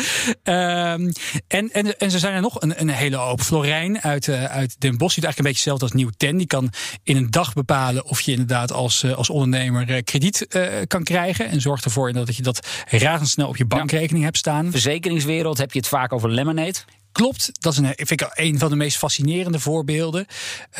[0.42, 1.11] Ehm,
[1.49, 3.40] en, en, en ze zijn er nog een, een hele hoop.
[3.40, 5.14] Florijn uit, eh, uit Den Bosch.
[5.14, 6.37] Die doet eigenlijk een beetje hetzelfde als Nieuw Ten.
[6.37, 10.47] Die kan in een dag bepalen of je inderdaad als, als ondernemer krediet
[10.87, 11.49] kan krijgen.
[11.49, 13.66] En zorgt ervoor dat je dat razendsnel op je
[14.37, 14.71] staan.
[14.71, 16.78] Verzekeringswereld heb je het vaak over Lemonade.
[17.12, 20.26] Klopt, dat is een, vind ik een van de meest fascinerende voorbeelden.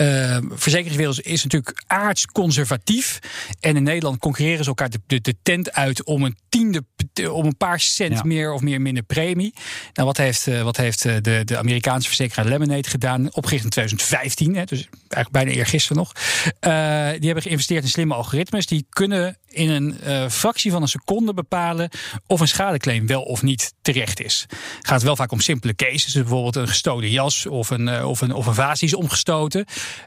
[0.01, 3.19] Uh, verzekeringswereld is natuurlijk aardsconservatief.
[3.61, 6.85] En in Nederland concurreren ze elkaar de, de, de tent uit om een tiende,
[7.31, 8.23] om een paar cent Ja.
[8.25, 9.55] meer of meer minder premie.
[9.92, 13.35] Nou, wat heeft, eh, wat heeft eh, de, de Amerikaanse verzekeraar Lemonade gedaan?
[13.35, 16.12] Opgericht in 2015, hè, dus eigenlijk bijna eergisteren nog.
[16.14, 18.66] Uh, die hebben geïnvesteerd in slimme algoritmes.
[18.66, 21.90] Die kunnen in een uh, fractie van een seconde bepalen
[22.27, 24.47] of een schadeclaim wel of niet terecht is.
[24.81, 28.35] Gaat wel vaak om simpele cases, bijvoorbeeld een gestolen jas of een, uh, of een,
[28.35, 29.61] of een vaas die is omgestoten.
[29.61, 29.65] Um,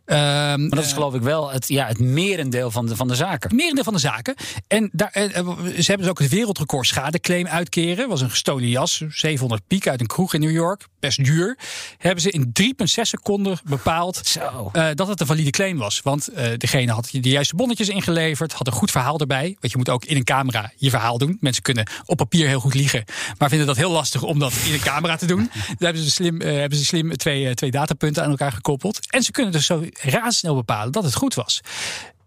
[0.08, 3.50] maar dat is geloof ik wel het, ja, het merendeel van de, van de zaken.
[3.50, 4.36] Het merendeel van de zaken.
[4.68, 8.10] En daar, uh, ze hebben dus ook het wereldrecord schadeclaim uitkeren.
[8.10, 10.88] was een gestolen jas, 700 piek uit een kroeg in New York.
[11.00, 11.58] Best duur.
[11.98, 14.36] Hebben ze in 3,6 seconden bepaald
[14.74, 16.02] uh, dat het een valide claim was.
[16.02, 19.58] Want uh, degene had de juiste bonnetjes ingeleverd, had een goed verhaal erbij.
[19.60, 21.38] Want je moet ook in een camera je verhaal doen.
[21.40, 23.04] Mensen kunnen op papier heel goed liegen,
[23.38, 25.50] maar vinden dat heel lastig om dat in een camera te doen.
[25.52, 29.00] Daar hebben ze slim, uh, hebben ze slim twee, twee datapunten aan elkaar gekoppeld.
[29.10, 31.62] En ze kunnen dus zo razendsnel bepalen dat het goed was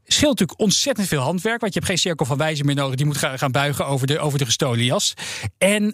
[0.08, 1.60] scheelt natuurlijk ontzettend veel handwerk.
[1.60, 2.96] Want je hebt geen cirkel van wijze meer nodig.
[2.96, 5.14] Die moet gaan buigen over de, over de gestolen jas.
[5.58, 5.90] En uh,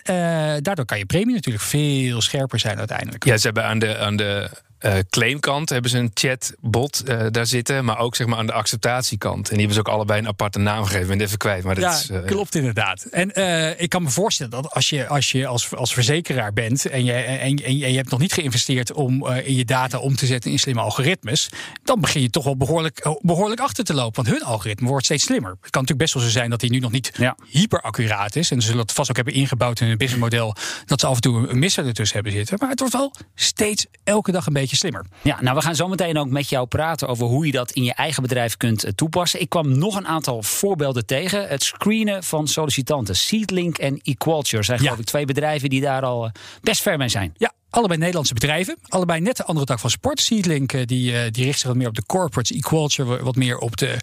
[0.61, 3.25] daardoor kan je premie natuurlijk veel scherper zijn uiteindelijk.
[3.25, 4.51] Ja, ze hebben aan de, aan de
[4.85, 7.85] uh, claimkant hebben ze een chatbot uh, daar zitten.
[7.85, 9.49] Maar ook zeg maar aan de acceptatiekant.
[9.49, 11.01] En die hebben ze ook allebei een aparte naam gegeven.
[11.01, 11.65] Ik ben het even kwijt.
[11.65, 13.05] Maar dat ja, is, uh, klopt inderdaad.
[13.05, 16.87] En uh, ik kan me voorstellen dat als je als, je als, als verzekeraar bent.
[16.87, 20.17] En je, en, en, je hebt nog niet geïnvesteerd om uh, in je data om
[20.17, 21.49] te zetten in slimme algoritmes.
[21.83, 24.25] Dan begin je toch wel behoorlijk, behoorlijk achter te lopen.
[24.25, 25.51] Want hun algoritme wordt steeds slimmer.
[25.51, 27.37] Het kan natuurlijk best wel zo zijn dat die nu nog niet ja.
[27.51, 28.51] hyper accuraat is.
[28.51, 30.55] En ze zullen het vast ook hebben ingebouwd in hun businessmodel.
[30.87, 32.57] Dat ze af en toe een misser ertussen hebben zitten.
[32.61, 35.05] Maar het wordt wel steeds elke dag een beetje slimmer.
[35.23, 37.85] Ja, nou, we gaan zo meteen ook met jou praten over hoe je dat in
[37.85, 39.41] je eigen bedrijf kunt uh, toepassen.
[39.41, 41.49] Ik kwam nog een aantal voorbeelden tegen.
[41.49, 43.17] Het screenen van sollicitanten.
[43.17, 44.85] Seedlink en Equalture zijn ja.
[44.85, 46.31] geloof ik twee bedrijven die daar al uh,
[46.63, 47.35] best ver mee zijn.
[47.37, 48.77] Ja, allebei Nederlandse bedrijven.
[48.89, 50.21] Allebei net de andere tak van sport.
[50.21, 52.57] Seedlink uh, die, die richt zich wat meer op de corporates.
[52.57, 53.97] Equalture wat meer op de,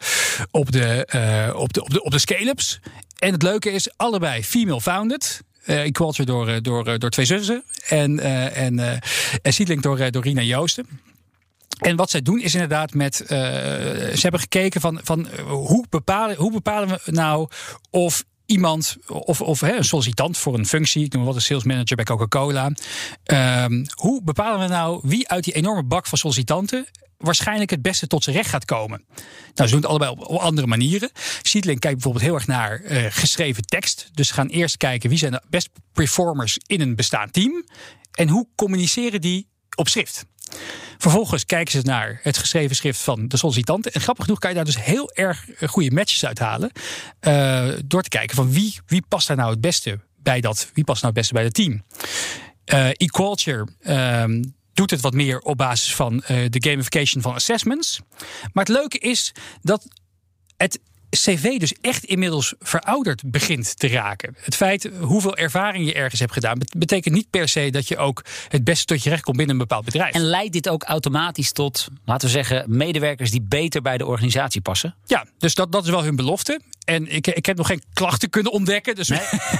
[0.51, 1.07] op de,
[1.55, 2.79] op de, op de, op de scale-ups.
[3.19, 5.41] En het leuke is, allebei female founded.
[5.65, 7.63] Uh, Equalture door, uh, door, uh, door twee zussen.
[7.87, 8.19] En,
[8.53, 9.01] en,
[9.41, 10.87] en Seedlink door, door Rina Joosten.
[11.79, 13.15] En wat zij doen is inderdaad met.
[13.15, 17.47] Ze hebben gekeken van, van hoe, bepalen, hoe bepalen we nou
[17.89, 21.63] of iemand of, of hè, een sollicitant voor een functie, ik noem wat een sales
[21.63, 22.71] manager bij Coca-Cola.
[23.63, 26.87] Um, hoe bepalen we nou wie uit die enorme bak van sollicitanten
[27.21, 29.03] waarschijnlijk het beste tot zijn recht gaat komen.
[29.53, 31.11] Nou, ze doen het allebei op, andere manieren.
[31.41, 34.09] Seedlink kijkt bijvoorbeeld heel erg naar uh, geschreven tekst.
[34.13, 37.65] Dus ze gaan eerst kijken wie zijn de best performers in een bestaand team.
[38.11, 40.25] En hoe communiceren die op schrift.
[40.97, 43.89] Vervolgens kijken ze naar het geschreven schrift van de sollicitant.
[43.89, 46.71] En grappig genoeg kan je daar dus heel erg goede matches uithalen.
[47.21, 50.83] Uh, door te kijken van wie, wie past daar nou het beste bij dat, wie
[50.83, 51.83] past nou het beste bij het team.
[52.73, 57.99] Uh, eQualture ehm, doet het wat meer op basis van uh, de gamification van assessments.
[58.53, 59.31] Maar het leuke is
[59.61, 59.87] dat
[60.57, 60.79] het
[61.11, 64.35] cv dus echt inmiddels verouderd begint te raken.
[64.41, 68.23] Het feit hoeveel ervaring je ergens hebt gedaan, betekent niet per se dat je ook
[68.47, 70.13] het beste tot je recht komt binnen een bepaald bedrijf.
[70.13, 74.61] En leidt dit ook automatisch tot, laten we zeggen, medewerkers die beter bij de organisatie
[74.61, 74.95] passen?
[75.05, 76.59] Ja, dus dat, dat is wel hun belofte.
[76.85, 78.95] En ik, ik heb nog geen klachten kunnen ontdekken.
[78.95, 79.11] Dus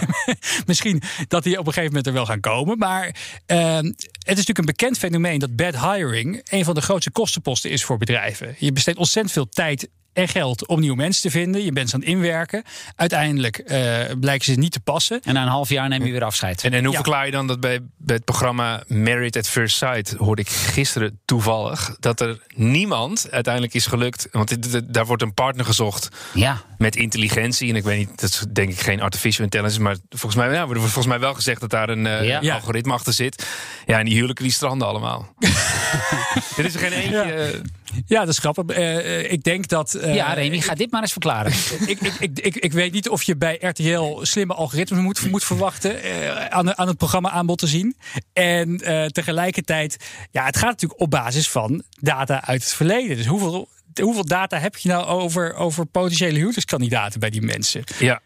[0.65, 2.77] misschien dat die op een gegeven moment er wel gaan komen.
[2.77, 3.05] Maar
[3.47, 7.69] uh, het is natuurlijk een bekend fenomeen dat bad hiring een van de grootste kostenposten
[7.69, 8.55] is voor bedrijven.
[8.57, 11.63] Je besteedt ontzettend veel tijd en geld om nieuwe mensen te vinden.
[11.63, 12.63] Je bent ze aan het inwerken.
[12.95, 15.19] Uiteindelijk uh, blijken ze niet te passen.
[15.21, 16.63] En na een half jaar neem je weer afscheid.
[16.63, 20.15] En, en hoe verklaar je dan dat bij, bij het programma Married at First Sight...
[20.17, 24.27] hoorde ik gisteren toevallig dat er niemand uiteindelijk is gelukt...
[24.31, 26.61] want daar wordt een partner gezocht ja.
[26.77, 27.69] met intelligentie.
[27.69, 29.81] En ik weet niet, dat is denk ik geen artificial intelligence...
[29.81, 32.53] maar volgens mij, ja, wordt volgens mij wel gezegd dat daar een uh, ja.
[32.53, 33.47] algoritme achter zit.
[33.85, 35.33] Ja, en die huwelijken die stranden allemaal.
[36.57, 37.51] er is er geen eentje...
[37.53, 37.69] Ja.
[38.05, 38.77] Ja, dat is grappig.
[38.77, 39.95] Uh, ik denk dat.
[39.95, 41.51] Uh, ja, Remy, ga dit maar eens verklaren.
[41.85, 46.05] ik, ik, ik, ik, weet niet of je bij RTL slimme algoritmes moet, moet verwachten.
[46.05, 47.95] Uh, aan, aan het programma aanbod te zien.
[48.33, 48.77] En
[49.11, 49.97] tegelijkertijd.
[50.31, 53.17] Ja, het gaat natuurlijk op basis van data uit het verleden.
[53.17, 53.69] Dus hoeveel.
[54.01, 57.83] Hoeveel data heb je nou over, over potentiële huurderskandidaten bij die mensen?
[57.99, 58.21] Ja,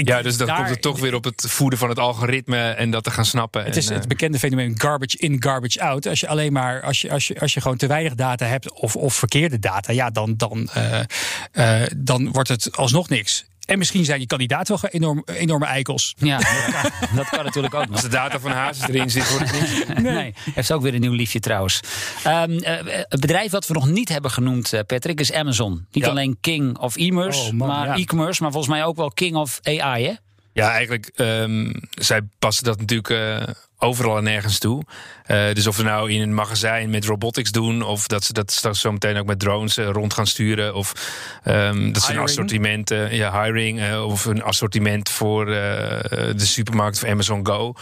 [0.00, 3.04] ja, dus dan komt het toch weer op het voeden van het algoritme en dat
[3.04, 3.64] te gaan snappen.
[3.64, 6.06] Het is het bekende fenomeen garbage in, garbage out.
[6.06, 8.72] Als je alleen maar, als je, als je, als je gewoon te weinig data hebt
[8.72, 11.00] of, of verkeerde data, ja, dan, dan, uh,
[11.52, 13.44] uh, dan wordt het alsnog niks.
[13.72, 16.14] En misschien zijn die kandidaten wel enorm, enorme eikels.
[16.16, 17.86] Ja, dat kan, dat kan natuurlijk ook.
[17.92, 20.02] Als de data van Hazes erin zit, wordt het niet.
[20.02, 20.12] Nee.
[20.14, 20.34] nee.
[20.54, 21.80] Heeft ook weer een nieuw liefje trouwens.
[22.26, 22.60] Um, uh,
[23.08, 25.86] het bedrijf wat we nog niet hebben genoemd, uh, Patrick, is Amazon.
[25.90, 26.10] Niet ja.
[26.10, 27.96] alleen King of e-commerce, oh, maar ja.
[27.96, 30.12] e-commerce, maar volgens mij ook wel King of AI, hè?
[30.52, 34.82] Ja, eigenlijk, um, zij passen dat natuurlijk uh, overal en nergens toe.
[35.26, 38.50] Uh, dus of we nou in een magazijn met robotics doen, of dat ze dat
[38.50, 40.92] straks zo meteen ook met drones uh, rond gaan sturen, of
[41.44, 47.46] um, dat ze een assortiment, ja, hiring, of een assortiment voor de supermarkt of Amazon
[47.46, 47.74] Go.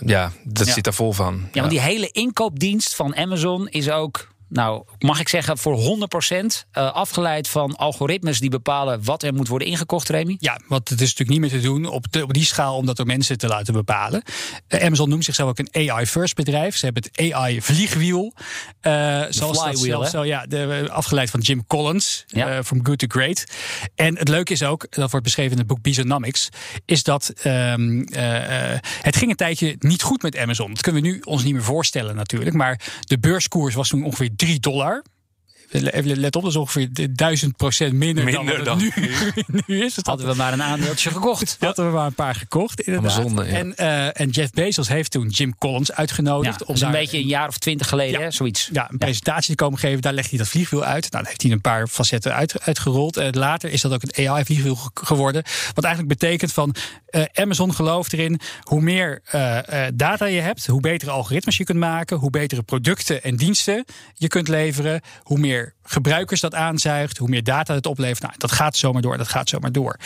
[0.00, 0.72] ja, dat ja.
[0.72, 1.34] zit daar vol van.
[1.34, 5.78] Ja, ja, want die hele inkoopdienst van Amazon is ook nou, mag ik zeggen, voor
[5.78, 10.36] 100% uh, afgeleid van algoritmes die bepalen wat er moet worden ingekocht, Remy?
[10.38, 12.86] Ja, want het is natuurlijk niet meer te doen op, de, op die schaal om
[12.86, 14.22] dat door mensen te laten bepalen.
[14.68, 16.76] Uh, Amazon noemt zichzelf ook een AI-first bedrijf.
[16.76, 18.34] Ze hebben het AI-vliegwiel.
[18.82, 22.64] Uh, zoals flywheel, dat zo, ja, de, afgeleid van Jim Collins, ja.
[22.64, 23.44] From Good to Great.
[23.94, 26.48] En het leuke is ook, dat wordt beschreven in het boek Bisonomics,
[26.84, 28.06] is dat um,
[29.00, 30.68] het ging een tijdje niet goed met Amazon.
[30.68, 32.56] Dat kunnen we nu ons niet meer voorstellen natuurlijk.
[32.56, 35.02] Maar de beurskoers was toen ongeveer 3 dollar.
[35.68, 38.78] Let op, dat is ongeveer duizend procent minder, minder, dan, dan.
[38.78, 38.92] Nu,
[39.66, 39.96] nu, is.
[39.96, 41.56] Het hadden we maar een aandeeltje gekocht.
[41.60, 43.12] Hadden we maar een paar gekocht, inderdaad.
[43.12, 43.50] Zonde, ja.
[43.50, 46.60] en, uh, en Jeff Bezos heeft toen Jim Collins uitgenodigd.
[46.60, 48.68] Ja, om daar, een beetje een jaar of twintig geleden, ja, hè, zoiets.
[48.72, 50.00] Ja, een presentatie te komen geven.
[50.00, 51.02] Daar legt hij dat vliegwiel uit.
[51.02, 53.16] Nou, dan heeft hij een paar facetten uit, uitgerold.
[53.16, 55.42] En later is dat ook een AI-vliegwiel geworden.
[55.74, 56.74] Wat eigenlijk betekent van
[57.10, 58.40] uh, Amazon gelooft erin.
[58.62, 59.58] Hoe meer uh,
[59.94, 62.16] data je hebt, hoe betere algoritmes je kunt maken.
[62.16, 65.00] Hoe betere producten en diensten je kunt leveren.
[65.22, 68.22] Hoe meer gebruikers dat aanzuigt, hoe meer data het oplevert.
[68.22, 69.96] Nou, dat gaat zomaar door, dat gaat zomaar door.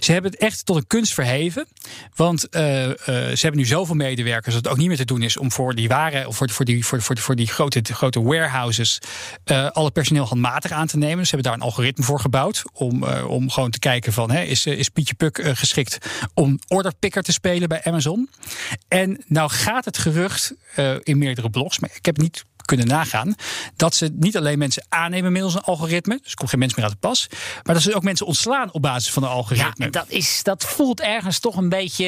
[0.00, 1.66] Ze hebben het echt tot een kunst verheven.
[2.14, 5.22] Want uh, uh, ze hebben nu zoveel medewerkers dat het ook niet meer te doen
[5.22, 8.22] is om voor die waren, of voor, voor, die, voor, voor, voor die grote, grote
[8.22, 8.98] warehouses,
[9.44, 11.26] uh, alle personeel handmatig aan te nemen.
[11.26, 12.62] Ze hebben daar een algoritme voor gebouwd.
[12.72, 15.98] Om, om gewoon te kijken van, hè, is, is Pietje Puk geschikt
[16.34, 18.30] om orderpicker te spelen bij Amazon?
[18.88, 20.54] En nou gaat het gerucht
[21.02, 22.44] in meerdere blogs, maar ik heb niet
[22.76, 23.34] kunnen nagaan.
[23.76, 26.18] Dat ze niet alleen mensen aannemen middels een algoritme.
[26.22, 27.26] Dus er komt geen mens meer uit de pas.
[27.62, 29.72] Maar dat ze ook mensen ontslaan op basis van een algoritme.
[29.76, 32.04] Ja, en dat, is, dat voelt ergens toch een beetje.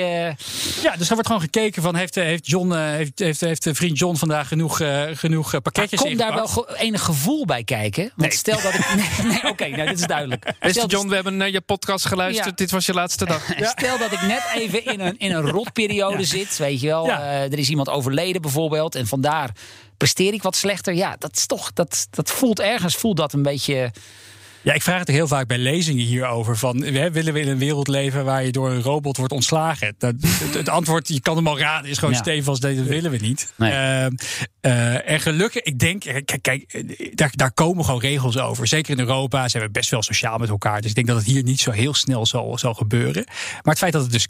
[0.83, 4.17] Ja, dus er wordt gewoon gekeken van heeft, heeft, John, heeft, heeft, heeft vriend John
[4.17, 8.03] vandaag genoeg, uh, genoeg pakketjes Komt daar wel enig gevoel bij kijken?
[8.03, 8.31] Want Nee.
[8.31, 8.81] stel dat ik.
[8.95, 10.45] Nee, nee oké, nou, dit is duidelijk.
[10.45, 12.49] Beste Stel, John, we hebben naar je podcast geluisterd.
[12.49, 12.53] Ja.
[12.55, 13.43] Dit was je laatste dag.
[13.79, 16.57] Stel dat ik net even in een, in een rotperiode zit.
[16.59, 17.21] Weet je wel, Ja.
[17.21, 18.95] Eh, er is iemand overleden bijvoorbeeld.
[18.95, 19.51] En vandaar
[20.03, 20.95] presteer ik wat slechter.
[20.95, 21.73] Ja, dat is toch.
[21.73, 23.91] Dat, dat voelt ergens voelt dat een beetje.
[24.63, 26.57] Ja, ik vraag het heel vaak bij lezingen hierover.
[26.57, 29.95] Van, hè, willen we in een wereld leven waar je door een robot wordt ontslagen?
[29.99, 32.21] Dat, het, het antwoord, je kan hem al raden, is gewoon Ja.
[32.21, 33.53] stevig dat willen we niet.
[33.57, 33.73] Nee.
[33.73, 34.13] Ehm,
[34.61, 38.67] eh, en gelukkig, ik denk, eh, kijk, kijk eh, daar, daar komen gewoon regels over.
[38.67, 40.81] Zeker in Europa zijn we best wel sociaal met elkaar.
[40.81, 43.25] Dus ik denk dat het hier niet zo heel snel zal, zal gebeuren.
[43.27, 44.29] Maar het feit dat het dus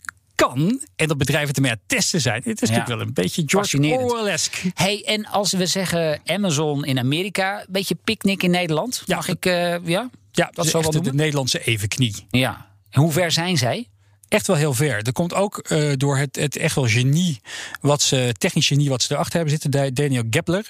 [0.49, 2.43] kan en dat bedrijven ermee aan het testen zijn.
[2.45, 2.75] Het is Ja.
[2.75, 3.79] natuurlijk wel een beetje George.
[3.99, 4.71] Orwell-esque.
[4.75, 9.03] Hey, en als we zeggen Amazon in Amerika, een beetje picknick in Nederland.
[9.07, 9.17] Ja.
[9.17, 10.11] Mag ik, eh, ja?
[10.33, 11.13] Ja, dat Dat is echt de?
[11.15, 12.27] Nederlandse evenknie.
[12.31, 12.67] Ja.
[12.91, 13.89] En hoe ver zijn zij?
[14.33, 15.03] Echt wel heel ver.
[15.03, 17.41] Er komt ook eh, door het, het echt wel genie,
[17.81, 19.71] wat ze, technisch genie wat ze erachter hebben zitten.
[19.71, 20.67] Da- Daniel Gepler,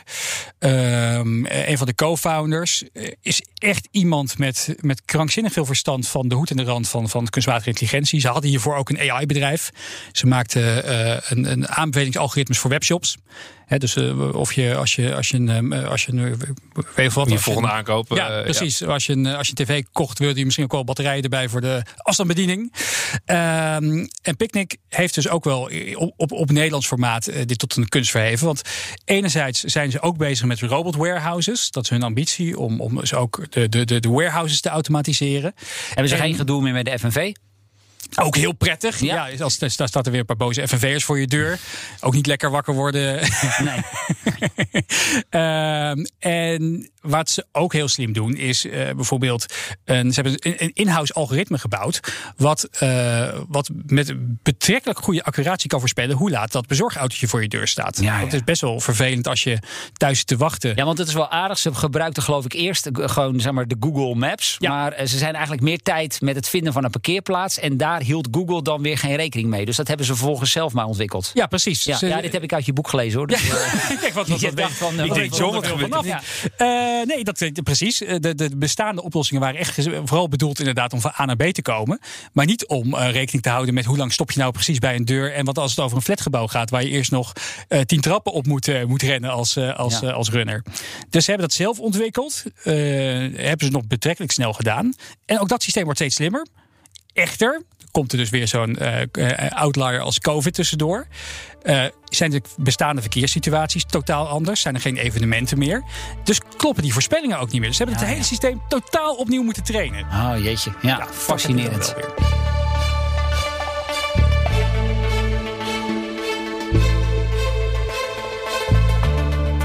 [0.59, 6.09] ehm, eh, een van de co-founders, eh, is echt iemand met, met krankzinnig veel verstand
[6.09, 8.20] van de hoed en de rand van, van kunstmatige intelligentie.
[8.20, 9.70] Ze hadden hiervoor ook een AI-bedrijf.
[10.12, 10.90] Ze maakten
[11.31, 13.16] een, een aanbevelingsalgoritmes voor webshops.
[13.66, 16.25] Hè, dus eh, of je, als je, als je een, ehm, als je een, eh,
[16.94, 18.09] weet je wat, Je als volgende een- aankoop.
[18.14, 18.85] ja, eh, precies.
[18.85, 21.48] Als, je een, als je een tv kocht, wilde je misschien ook wel batterijen erbij
[21.48, 22.72] voor de afstandsbediening.
[23.25, 27.77] Ehm, en Picnic heeft dus ook wel op, op, op Nederlands formaat eh, dit tot
[27.77, 28.46] een kunst verheven.
[28.46, 28.62] Want
[29.05, 31.70] enerzijds zijn ze ook bezig met robot warehouses.
[31.70, 35.55] Dat is hun ambitie om, om dus ook de, de, de, de warehouses te automatiseren.
[35.88, 37.33] Hebben ze En- geen gedoe meer met de FNV?
[38.14, 39.00] Ook heel prettig.
[39.00, 39.26] Ja.
[39.26, 39.44] Ja.
[39.44, 41.58] als, daar staat er weer een paar boze FNV'ers voor je deur.
[42.00, 43.20] Ook niet lekker wakker worden.
[43.58, 43.80] Nee.
[45.30, 49.46] Ehm, en wat ze ook heel slim doen, is eh, bijvoorbeeld.
[49.84, 52.00] Een, ze hebben een, in-house algoritme gebouwd.
[52.36, 54.12] Wat, eh, wat met
[54.42, 58.00] betrekkelijk goede accuratie kan voorspellen hoe laat dat bezorgautootje voor je deur staat.
[58.00, 58.36] Ja, Dat ja.
[58.36, 59.58] is best wel vervelend als je
[59.92, 60.72] thuis zit te wachten.
[60.76, 61.58] Ja, want het is wel aardig.
[61.58, 64.56] Ze gebruikten geloof ik eerst gewoon zeg maar, de Google Maps.
[64.58, 67.58] Maar eh, ze zijn eigenlijk meer tijd met het vinden van een parkeerplaats.
[67.58, 69.64] En daar hield Google dan weer geen rekening mee.
[69.64, 71.31] Dus dat hebben ze vervolgens zelf maar ontwikkeld.
[71.35, 71.85] Ja, precies.
[71.85, 73.26] Ja, Ze- ja, dit heb ik uit je boek gelezen hoor.
[73.26, 73.57] Dus, eh,
[74.00, 76.22] Kijk, wat, wat, wat dacht van, eh, ik denk, wat gebeurt er?
[76.57, 78.02] Eh, nee, dat, eh, precies.
[78.02, 81.42] Eh, De, de bestaande oplossingen waren echt vooral bedoeld inderdaad om van A naar B
[81.44, 81.98] te komen.
[82.33, 84.94] Maar niet om eh, rekening te houden met hoe lang stop je nou precies bij
[84.94, 85.33] een deur.
[85.35, 87.33] En wat als het over een flatgebouw gaat, waar je eerst nog
[87.68, 90.09] eh, tien trappen op moet, eh, moet rennen als, eh, als, Ja.
[90.09, 90.62] eh, als runner.
[91.11, 92.42] Dus ze hebben dat zelf ontwikkeld.
[92.62, 94.94] Eh, hebben ze nog betrekkelijk snel gedaan.
[95.26, 96.46] En ook dat systeem wordt steeds slimmer.
[97.12, 101.07] Echter, komt er dus weer zo'n eh, eh, outlier als COVID tussendoor.
[101.62, 104.61] Eh, zijn de bestaande verkeerssituaties totaal anders?
[104.61, 105.83] Zijn er geen evenementen meer?
[106.24, 107.68] Dus kloppen die voorspellingen ook niet meer.
[107.68, 108.31] Dus ze hebben Ja, het hele ja.
[108.31, 110.05] systeem totaal opnieuw moeten trainen.
[110.05, 110.70] Oh jeetje.
[110.83, 111.94] Ja, Ja, fascinerend.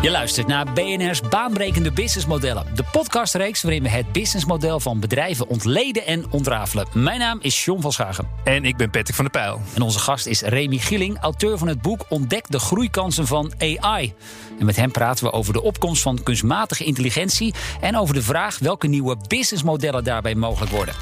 [0.02, 2.66] Je luistert naar BNR's baanbrekende businessmodellen.
[2.76, 6.88] De podcastreeks waarin we het businessmodel van bedrijven ontleden en ontrafelen.
[6.94, 8.30] Mijn naam is John van Schagen.
[8.44, 9.62] En ik ben Patrick van der Pijl.
[9.76, 14.14] En onze gast is Remy Gieling, auteur van het boek Ontdek de groeikansen van AI.
[14.60, 18.60] En met hem praten we over de opkomst van kunstmatige intelligentie en over de vraag
[18.60, 20.96] welke nieuwe businessmodellen daarbij mogelijk worden.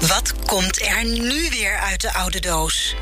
[0.00, 2.94] Wat komt er nu weer uit de oude doos?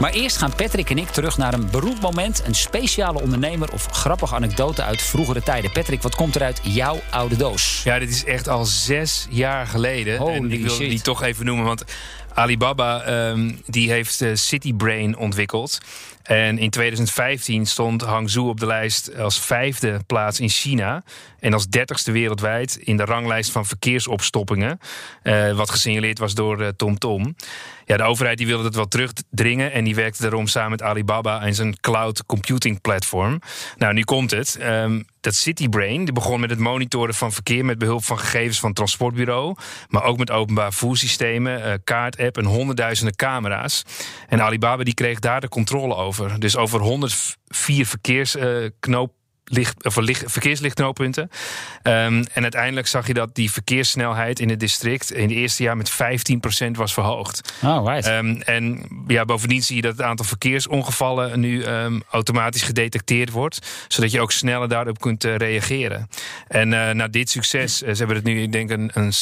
[0.00, 3.86] Maar eerst gaan Patrick en ik terug naar een beroemd moment, een speciale ondernemer of
[3.90, 5.72] grappige anekdote uit vroegere tijden.
[5.72, 7.80] Patrick, wat komt er uit jouw oude doos?
[7.84, 10.18] Ja, dit is echt al zes jaar geleden.
[10.18, 10.90] Holy en ik wil shit.
[10.90, 11.84] die toch even noemen, want
[12.36, 15.80] Alibaba ehm, die heeft eh, CityBrain ontwikkeld.
[16.22, 21.02] En in 2015 stond Hangzhou op de lijst als vijfde plaats in China.
[21.40, 24.80] En als dertigste wereldwijd in de ranglijst van verkeersopstoppingen.
[25.22, 27.36] eh, wat gesignaleerd was door eh, TomTom.
[27.84, 29.72] Ja, de overheid die wilde dat wel terugdringen.
[29.72, 33.40] En die werkte daarom samen met Alibaba en zijn cloud computing platform.
[33.76, 34.56] Nou, nu komt het.
[34.56, 38.72] Ehm, dat CityBrain die begon met het monitoren van verkeer met behulp van gegevens van
[38.72, 39.54] transportbureau.
[39.88, 43.82] Maar ook met openbaar voersystemen, eh, kaartapp en honderdduizenden camera's.
[44.28, 46.40] En Alibaba die kreeg daar de controle over.
[46.40, 49.12] Dus over 104 verkeersknoop.
[49.48, 51.30] Licht, of licht, verkeerslichtknooppunten.
[51.82, 55.76] Ehm, en uiteindelijk zag je dat die verkeerssnelheid in het district in het eerste jaar
[55.76, 57.52] met 15% was verhoogd.
[57.62, 58.06] Oh, right.
[58.06, 63.84] Ehm, en ja, bovendien zie je dat het aantal verkeersongevallen nu ehm, automatisch gedetecteerd wordt.
[63.88, 66.08] Zodat je ook sneller daarop kunt eh, reageren.
[66.48, 69.12] En eh na dit succes, eh, ze hebben het nu, ik denk, een, een,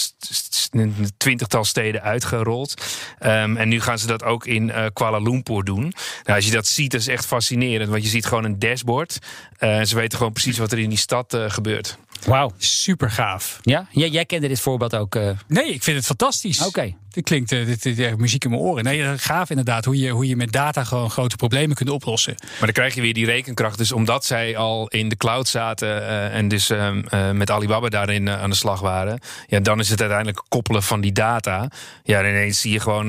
[1.16, 2.86] twintigtal steden uitgerold.
[3.18, 5.92] En nu gaan ze dat ook in Kuala Lumpur doen.
[6.24, 7.90] Nou, als je dat ziet, dat is echt fascinerend.
[7.90, 9.18] Want je ziet gewoon een dashboard.
[9.58, 11.98] Ze weten gewoon precies wat er in die stad eh, gebeurt.
[12.26, 12.52] Wauw.
[12.58, 13.58] Super gaaf.
[13.62, 13.86] Ja?
[13.90, 15.14] Jij, jij kende dit voorbeeld ook.
[15.14, 16.66] eh, Nee, ik vind het fantastisch.
[16.66, 16.94] Oké.
[17.10, 18.84] Dit klinkt eh, dit, dit, ja, muziek in mijn oren.
[18.84, 19.84] Nee, gaaf inderdaad.
[19.84, 22.34] Hoe je, hoe je met data gewoon grote problemen kunt oplossen.
[22.38, 23.78] Maar dan krijg je weer die rekenkracht.
[23.78, 27.88] Dus omdat zij al in de cloud zaten eh, en dus ehm, eh, met Alibaba
[27.88, 31.68] daarin aan de slag waren, ja, dan is het uiteindelijk koppelen van die data.
[32.04, 33.06] Ja, en ineens zie je gewoon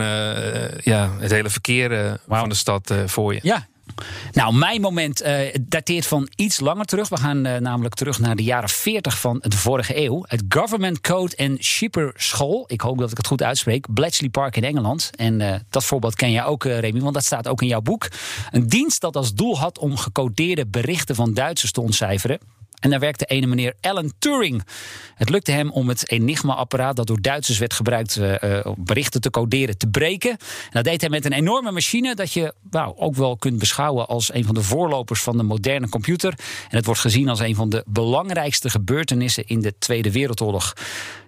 [0.83, 3.39] ja, het hele verkeer van de stad voor je.
[3.43, 3.67] Ja,
[4.31, 7.09] Nou, mijn moment eh, dateert van iets langer terug.
[7.09, 10.23] We gaan eh, namelijk terug naar de jaren 40 van de vorige eeuw.
[10.27, 12.63] Het Government Code and Shipper School.
[12.67, 13.93] Ik hoop dat ik het goed uitspreek.
[13.93, 15.09] Bletchley Park in Engeland.
[15.15, 18.07] En eh, dat voorbeeld ken jij ook, Remy, want dat staat ook in jouw boek.
[18.51, 22.39] Een dienst dat als doel had om gecodeerde berichten van Duitsers te ontcijferen.
[22.79, 24.63] En daar werkte ene meneer Alan Turing.
[25.15, 29.77] Het lukte hem om het Enigma-apparaat dat door Duitsers werd gebruikt uh, berichten te coderen
[29.77, 30.29] te breken.
[30.29, 30.37] En
[30.71, 34.33] dat deed hij met een enorme machine dat je nou, ook wel kunt beschouwen als
[34.33, 36.33] een van de voorlopers van de moderne computer.
[36.69, 40.73] En het wordt gezien als een van de belangrijkste gebeurtenissen in de Tweede Wereldoorlog.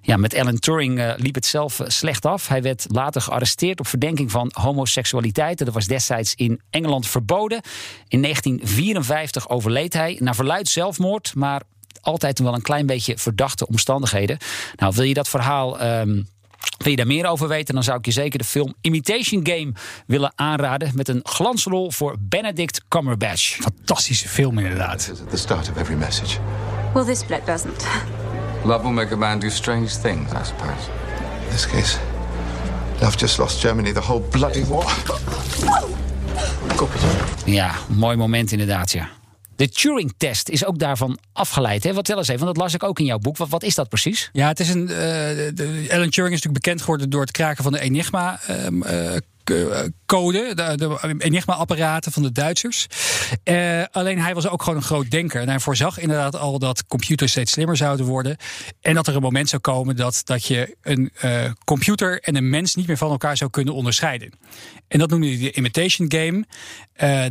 [0.07, 2.47] Ja, met Alan Turing uh, liep het zelf slecht af.
[2.47, 5.57] Hij werd later gearresteerd op verdenking van homoseksualiteit.
[5.57, 7.61] Dat was destijds in Engeland verboden.
[8.07, 11.61] In 1954 overleed hij naar verluid zelfmoord, maar
[12.01, 14.37] altijd wel een klein beetje verdachte omstandigheden.
[14.75, 15.83] Nou, wil je dat verhaal.
[15.83, 16.27] Um,
[16.77, 19.73] wil je daar meer over weten, dan zou ik je zeker de film Imitation Game
[20.05, 20.91] willen aanraden.
[20.95, 23.57] Met een glansrol voor Benedict Cumberbatch.
[23.61, 25.11] Fantastische film, inderdaad.
[25.29, 26.37] the start of every message.
[26.93, 27.85] Well, this split doesn't.
[28.65, 30.89] Love will make a man do strange things, I suppose.
[31.45, 31.99] In this case,
[33.01, 34.85] love just lost Germany the whole bloody war.
[37.45, 39.09] Ja, mooi moment inderdaad, ja.
[39.55, 41.83] De Turing-test is ook daarvan afgeleid.
[41.83, 41.93] Hè?
[41.93, 43.37] Wat tel eens even, want dat las ik ook in jouw boek.
[43.37, 44.29] Wat, wat is dat precies?
[44.33, 44.81] Ja, het is een.
[44.81, 48.39] Uh, de, Alan Turing is natuurlijk bekend geworden door het kraken van de Enigma.
[49.49, 52.87] Uh, code, de, de Enigma-apparaten van de Duitsers.
[53.43, 55.41] Uh, alleen hij was ook gewoon een groot denker.
[55.41, 58.37] En hij voorzag inderdaad al dat computers steeds slimmer zouden worden.
[58.81, 62.49] En dat er een moment zou komen dat, dat je een uh, computer en een
[62.49, 64.31] mens niet meer van elkaar zou kunnen onderscheiden.
[64.87, 66.45] En dat noemde hij de imitation game.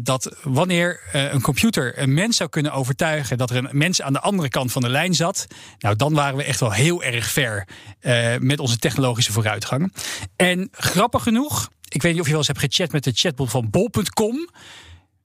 [0.02, 4.20] Dat wanneer een computer een mens zou kunnen overtuigen dat er een mens aan de
[4.20, 5.46] andere kant van de lijn zat.
[5.78, 7.68] Nou, dan waren we echt wel heel erg ver
[8.40, 9.92] met onze technologische vooruitgang.
[10.36, 13.50] En grappig genoeg, ik weet niet of je wel eens hebt gechat met de chatbot
[13.50, 14.48] van bol.com.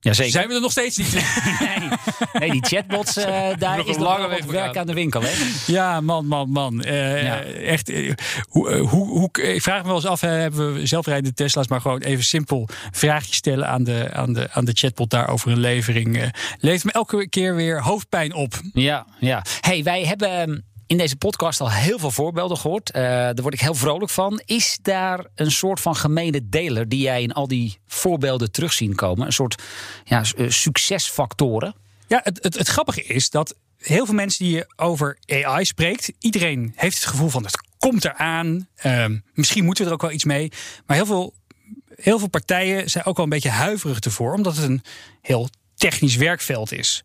[0.03, 0.31] Jazeker.
[0.31, 1.13] Zijn we er nog steeds niet?
[1.59, 1.89] nee,
[2.33, 3.25] nee die chatbots, uh,
[3.57, 5.21] daar nog is nog weg werk aan de winkel.
[5.21, 5.31] Hè?
[5.67, 6.85] Ja, man, man, man.
[6.85, 7.41] Uh, ja.
[7.43, 8.13] Echt, uh,
[8.49, 12.01] hoe, hoe, hoe, ik vraag me wel eens af, hebben we zelfrijdende Tesla's, maar gewoon
[12.01, 16.31] even simpel vraagjes stellen aan de, aan de, aan de chatbot daar over een levering.
[16.59, 18.61] levert me elke keer weer hoofdpijn op.
[18.73, 19.43] Ja, ja.
[19.59, 22.95] Hey, wij hebben in deze podcast al heel veel voorbeelden gehoord.
[22.95, 24.41] Uh, daar word ik heel vrolijk van.
[24.45, 28.95] Is daar een soort van gemene deler die jij in al die voorbeelden terug zien
[28.95, 29.25] komen?
[29.25, 29.61] Een soort
[30.03, 31.75] ja, succesfactoren?
[32.07, 36.11] Ja, het, het, het grappige is dat heel veel mensen die je over AI spreekt,
[36.19, 38.67] iedereen heeft het gevoel van het komt eraan.
[38.85, 40.51] Uh, misschien moeten we er ook wel iets mee.
[40.85, 41.33] Maar heel veel,
[41.95, 44.83] heel veel partijen zijn ook wel een beetje huiverig ervoor, omdat het een
[45.21, 45.49] heel
[45.81, 47.03] technisch werkveld is.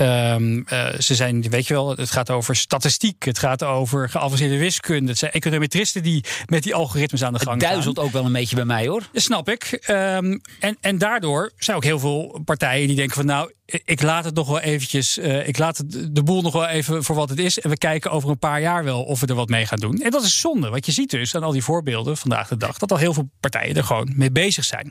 [0.00, 4.58] Um, uh, ze zijn, weet je wel, het gaat over statistiek, het gaat over geavanceerde
[4.58, 5.10] wiskunde.
[5.10, 8.32] Het zijn econometristen die met die algoritmes aan de gang het duizelt ook wel een
[8.32, 9.02] beetje bij mij hoor.
[9.12, 9.86] Dat snap ik.
[9.90, 14.24] Um, en, en daardoor zijn ook heel veel partijen die denken van nou, ik laat
[14.24, 15.82] het nog wel eventjes, uh, ik laat
[16.14, 17.60] de boel nog wel even voor wat het is.
[17.60, 20.00] En we kijken over een paar jaar wel of we er wat mee gaan doen.
[20.00, 20.68] En dat is zonde.
[20.68, 23.30] Wat je ziet dus aan al die voorbeelden vandaag de dag, dat al heel veel
[23.40, 24.90] partijen er gewoon mee bezig zijn.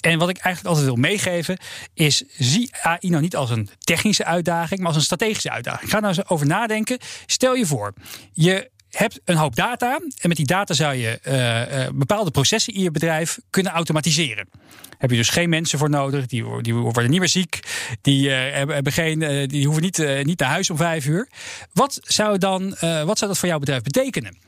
[0.00, 1.58] En wat ik eigenlijk altijd wil meegeven,
[1.94, 5.90] is zie AI nou niet als een technische uitdaging, maar als een strategische uitdaging.
[5.90, 6.98] Ga nou eens over nadenken.
[7.26, 7.94] Stel je voor,
[8.32, 12.74] je hebt een hoop data en met die data zou je uh, uh, bepaalde processen
[12.74, 14.48] in je bedrijf kunnen automatiseren.
[15.00, 17.60] Heb je dus geen mensen voor nodig, die, die worden niet meer ziek,
[18.00, 21.28] die, uh, hebben geen, die hoeven niet, niet naar huis om vijf uur.
[21.72, 24.38] Wat zou, dan, wat zou dat voor jouw bedrijf betekenen?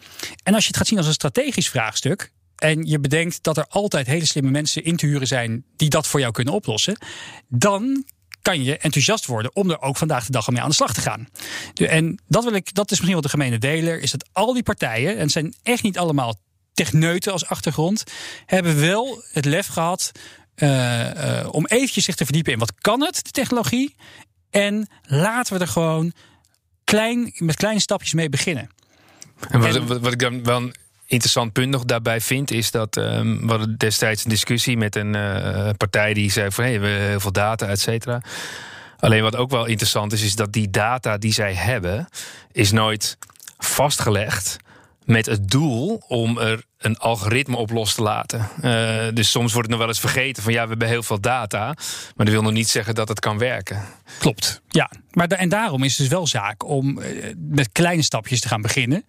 [0.43, 3.67] En als je het gaat zien als een strategisch vraagstuk, en je bedenkt dat er
[3.69, 6.97] altijd hele slimme mensen in te huren zijn die dat voor jou kunnen oplossen,
[7.49, 8.05] dan
[8.43, 11.01] kan je enthousiast worden om er ook vandaag de dag mee aan de slag te
[11.01, 11.29] gaan.
[11.75, 14.63] En dat, wil ik, dat is misschien wel de gemene deler, is dat al die
[14.63, 16.35] partijen, en het zijn echt niet allemaal
[16.73, 18.05] techneuten als achtergrond,
[18.47, 20.13] hebben wel het lef gehad
[21.51, 23.97] om eventjes zich te verdiepen in wat kan het, de technologie,
[24.51, 26.13] en laten we er gewoon
[26.85, 28.71] klein, met kleine stapjes mee beginnen.
[29.51, 30.71] En wat, en, wat ik dan wel
[31.07, 35.15] interessant punt nog daarbij vind, is dat um, we hadden destijds een discussie met een
[35.15, 38.23] uh, partij die zei van hé, hey, we hebben heel veel data, et cetera.
[38.99, 42.09] Alleen wat ook wel interessant is, is dat die data die zij hebben,
[42.53, 43.17] is nooit
[43.59, 44.57] vastgelegd
[45.05, 48.49] met het doel om er een algoritme op los te laten.
[48.65, 51.21] Uh, dus soms wordt het nog wel eens vergeten van ja, we hebben heel veel
[51.21, 51.65] data,
[52.17, 53.83] maar dat wil nog niet zeggen dat het kan werken.
[54.19, 54.91] Klopt, ja.
[55.11, 58.63] Maar en daarom is het dus wel zaak om uh, met kleine stapjes te gaan
[58.63, 59.05] beginnen.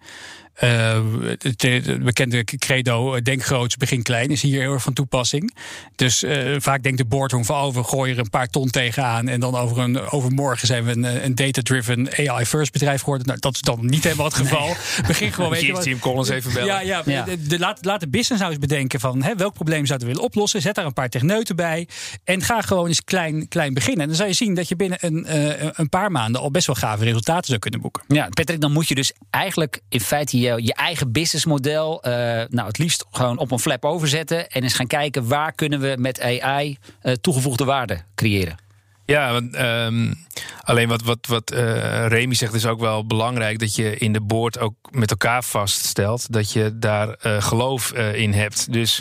[0.62, 1.00] Uh,
[1.38, 5.56] het, bekende credo, denk groot, begin klein, is hier heel erg van toepassing.
[5.96, 9.28] Dus uh, vaak denkt de boardroom van, oh, we gooien er een paar ton tegenaan...
[9.28, 13.26] en dan over een, overmorgen zijn we een, een data-driven AI-first bedrijf geworden.
[13.26, 14.66] Nou, dat is dan niet helemaal het geval.
[14.66, 14.76] Nee.
[15.06, 15.50] Begin gewoon...
[15.50, 16.66] Weet je, Collins even bellen.
[16.66, 17.24] Ja, ja, ja.
[17.24, 20.28] De, de, laat, laat de business house bedenken van hè, welk probleem zouden we willen
[20.28, 20.60] oplossen.
[20.60, 21.88] Zet daar een paar techneuten bij
[22.24, 24.02] en ga gewoon eens klein, klein beginnen.
[24.02, 26.66] En dan zou je zien dat je binnen een, uh, een paar maanden al best
[26.66, 28.02] wel gave resultaten zou kunnen boeken.
[28.08, 32.12] Ja, Patrick, dan moet je dus eigenlijk in feite je, je eigen businessmodel, uh,
[32.48, 35.94] nou het liefst gewoon op een flap overzetten en eens gaan kijken waar kunnen we
[35.98, 38.62] met AI uh, toegevoegde waarde creëren.
[39.06, 40.12] Ja, ehm,
[40.60, 43.58] alleen wat, wat, wat eh, Remy zegt is ook wel belangrijk...
[43.58, 46.32] dat je in de boord ook met elkaar vaststelt...
[46.32, 48.72] dat je daar eh, geloof eh, in hebt.
[48.72, 49.00] Dus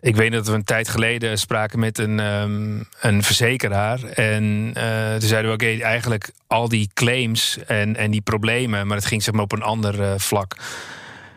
[0.00, 4.02] ik weet dat we een tijd geleden spraken met een, ehm, een verzekeraar.
[4.02, 4.70] En
[5.18, 8.86] toen zeiden we, oké, eigenlijk al die claims en, en die problemen...
[8.86, 10.56] maar het ging zeg maar op een ander vlak...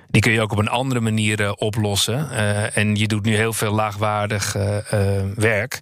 [0.08, 2.30] Die kun je ook op een andere manier oplossen.
[2.74, 5.80] En je doet nu heel veel laagwaardig eh, werk.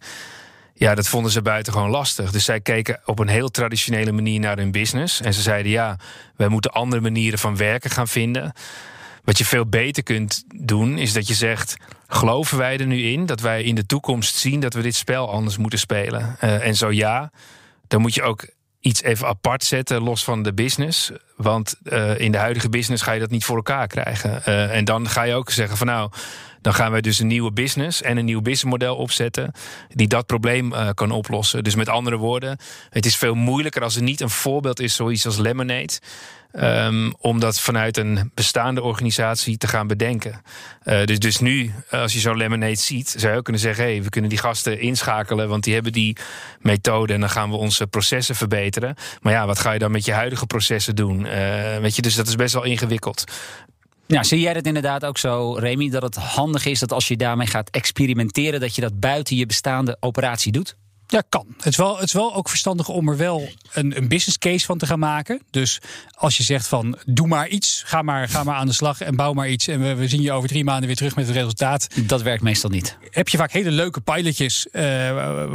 [0.74, 2.32] Ja, dat vonden ze buitengewoon lastig.
[2.32, 5.22] Dus zij keken op een heel traditionele manier naar hun business.
[5.22, 5.98] En ze zeiden, ja,
[6.36, 8.54] wij moeten andere manieren van werken gaan vinden.
[9.24, 11.76] Wat je veel beter kunt doen, is dat je zegt...
[12.08, 14.60] geloven wij er nu in dat wij in de toekomst zien...
[14.60, 16.36] dat we dit spel anders moeten spelen?
[16.40, 17.32] Eh, en zo ja,
[17.88, 18.48] dan moet je ook
[18.80, 21.12] iets even apart zetten, los van de business.
[21.36, 24.46] Want eh, in de huidige business ga je dat niet voor elkaar krijgen.
[24.46, 26.12] Eh, en dan ga je ook zeggen van nou...
[26.64, 29.52] Dan gaan wij dus een nieuwe business en een nieuw businessmodel opzetten.
[29.90, 31.64] die dat probleem eh, kan oplossen.
[31.64, 32.58] Dus met andere woorden,
[32.90, 36.00] het is veel moeilijker als er niet een voorbeeld is, zoiets als Lemonade.
[36.54, 40.42] Ehm, om dat vanuit een bestaande organisatie te gaan bedenken.
[40.84, 44.04] Eh, dus, dus nu, als je zo'n Lemonade ziet, zou je ook kunnen zeggen: hey,
[44.04, 46.18] we kunnen die gasten inschakelen, want die hebben die
[46.60, 48.96] methode en dan gaan we onze processen verbeteren.
[49.22, 51.26] Maar ja, wat ga je dan met je huidige processen doen?
[51.26, 53.24] Eh, weet je, dus dat is best wel ingewikkeld.
[54.14, 57.18] Ja, zie jij het inderdaad ook zo, Remy, dat het handig is dat als je
[57.18, 60.76] daarmee gaat experimenteren, dat je dat buiten je bestaande operatie doet?
[61.08, 61.46] Ja, kan.
[61.58, 64.66] Het is, wel, het is wel ook verstandig om er wel een, een business case
[64.66, 65.42] van te gaan maken.
[65.50, 65.82] Dus
[66.16, 69.16] als je zegt van doe maar iets, ga maar, ga maar aan de slag en
[69.16, 69.68] bouw maar iets.
[69.68, 71.88] En we, we zien je over drie maanden weer terug met het resultaat.
[72.06, 72.98] Dat werkt meestal niet.
[73.10, 74.82] Heb je vaak hele leuke pilotjes uh,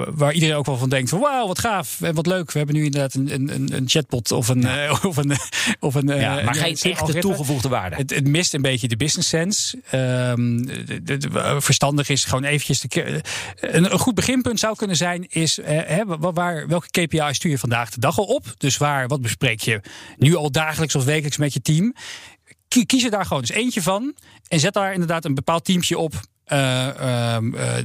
[0.09, 2.53] waar iedereen ook wel van denkt van wauw, wat gaaf en wat leuk.
[2.53, 4.61] We hebben nu inderdaad een, een, een chatbot of een...
[4.61, 4.85] Ja.
[4.85, 5.33] Uh, of een,
[5.81, 7.97] of een ja, uh, maar geen echte toegevoegde waarde.
[7.97, 9.77] Het, het, mist een beetje de business sense.
[9.93, 12.81] Um, de, de, de, verstandig is gewoon eventjes...
[12.81, 13.23] De,
[13.61, 15.59] een, een goed beginpunt zou kunnen zijn is...
[15.63, 18.55] Hè, waar, welke KPI stuur je vandaag de dag op?
[18.57, 19.81] Dus waar, wat bespreek je
[20.17, 21.95] nu al dagelijks of wekelijks met je team?
[22.87, 24.15] Kies er daar gewoon eens eentje van.
[24.49, 26.15] En zet daar inderdaad een bepaald teamje op.
[26.53, 27.37] Uh, uh,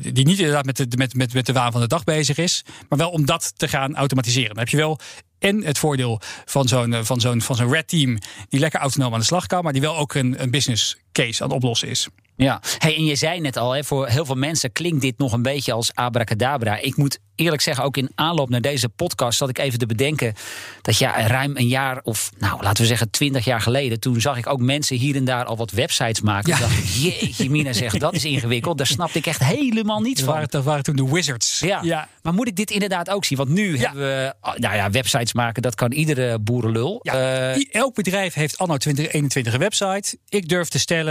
[0.02, 2.64] die niet inderdaad met de, met, met, met de waan van de dag bezig is.
[2.90, 4.50] Maar wel om dat te gaan automatiseren.
[4.50, 5.00] Dan heb je wel
[5.40, 8.18] en het voordeel van zo'n van zo'n van zo'n red team.
[8.50, 9.64] Die lekker autonoom aan de slag kan.
[9.64, 12.08] Maar die wel ook een, een business case aan het oplossen is.
[12.36, 15.32] Ja, hey, en je zei net al, hè, voor heel veel mensen klinkt dit nog
[15.32, 16.78] een beetje als abracadabra.
[16.78, 20.34] Ik moet eerlijk zeggen, ook in aanloop naar deze podcast zat ik even te bedenken
[20.82, 24.38] dat ja, ruim een jaar of, nou laten we zeggen, twintig jaar geleden, toen zag
[24.38, 26.54] ik ook mensen hier en daar al wat websites maken.
[26.54, 26.60] Ja.
[26.60, 28.78] dacht ik, jeetje, Mina zegt dat is ingewikkeld.
[28.78, 30.46] Daar snapte ik echt helemaal niets dat van.
[30.50, 31.60] Dat waren toen de wizards.
[31.60, 31.80] Ja.
[31.82, 32.08] ja.
[32.22, 33.38] Maar moet ik dit inderdaad ook zien?
[33.38, 33.80] Want nu ja.
[33.80, 37.00] hebben we, nou ja, websites maken, dat kan iedere boerenlul.
[37.02, 40.18] Ja, uh, elk bedrijf heeft anno 2021 een website.
[40.30, 41.03] Ik durf te stellen,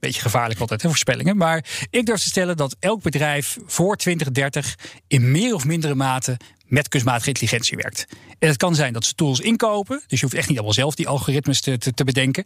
[0.00, 1.36] beetje gevaarlijk altijd, hè, voorspellingen.
[1.36, 4.74] Maar ik durf te stellen dat elk bedrijf voor 2030
[5.06, 6.36] in meer of mindere mate
[6.70, 8.06] met kunstmatige intelligentie werkt.
[8.38, 10.02] En het kan zijn dat ze tools inkopen.
[10.06, 12.44] Dus je hoeft echt niet allemaal zelf die algoritmes te, te, te bedenken.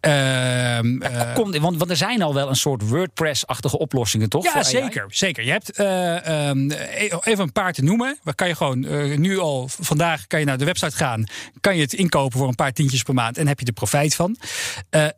[0.00, 4.44] Uh, uh, Komt, want, want er zijn al wel een soort WordPress-achtige oplossingen, toch?
[4.44, 5.44] Ja, zeker, zeker.
[5.44, 8.18] Je hebt uh, um, even een paar te noemen.
[8.22, 11.24] Waar kan je gewoon uh, nu al, vandaag kan je naar de website gaan.
[11.60, 13.38] Kan je het inkopen voor een paar tientjes per maand.
[13.38, 14.36] En heb je er profijt van.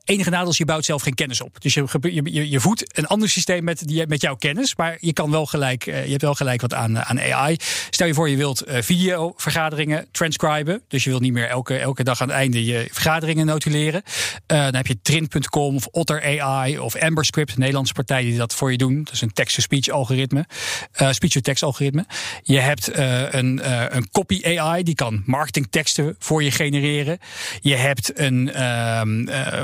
[0.05, 1.61] Enige nadeel is, je bouwt zelf geen kennis op.
[1.61, 4.77] Dus je, je, je, voedt een ander systeem met, die, met jouw kennis.
[4.77, 7.57] Maar je, kan wel gelijk, je hebt wel gelijk wat aan, aan AI.
[7.91, 10.83] Stel je voor, je wilt videovergaderingen transcriben.
[10.89, 14.03] Dus je wilt niet meer elke, elke dag aan het einde je vergaderingen notuleren.
[14.07, 18.71] Uh, dan heb je Trint.com of Otter AI of AmberScript, Nederlandse partij die dat voor
[18.71, 19.05] je doen.
[19.05, 20.45] Dat is een text-to-speech algoritme,
[21.03, 22.07] uh, speech-to-text algoritme.
[22.43, 23.61] Je hebt een,
[23.97, 27.19] een copy AI, die kan marketingteksten voor je genereren.
[27.61, 28.45] Je hebt een,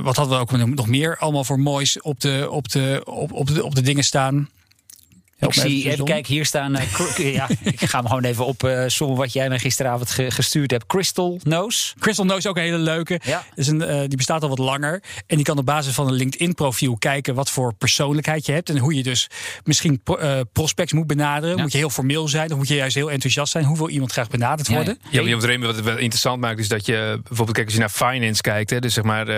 [0.03, 3.47] wat hadden we ook nog meer allemaal voor moois op de, op de, op, op
[3.47, 4.49] de, op de dingen staan.
[5.47, 6.76] Ik zie, even kijken, hier staan.
[6.76, 10.30] Uh, ja, ik ga hem gewoon even op uh, sommen wat jij mij gisteravond ge
[10.30, 10.86] gestuurd hebt.
[10.86, 11.95] Crystal Nose.
[11.99, 13.20] Crystal Nose ook een hele leuke.
[13.24, 13.45] Ja.
[13.55, 15.03] Is een, uh, die bestaat al wat langer.
[15.26, 18.68] En die kan op basis van een LinkedIn-profiel kijken wat voor persoonlijkheid je hebt.
[18.68, 19.30] En hoe je dus
[19.64, 21.57] misschien pro prospects moet benaderen.
[21.57, 21.62] Ja.
[21.62, 23.64] Moet je heel formeel zijn of moet je juist heel enthousiast zijn?
[23.64, 24.99] Hoe wil iemand graag benaderd worden?
[25.11, 25.34] Ja, ja.
[25.34, 27.90] wat Remy wat het wel interessant maakt is dat je bijvoorbeeld kijk, als je naar
[27.90, 28.70] finance kijkt.
[28.70, 29.28] Hè, dus zeg maar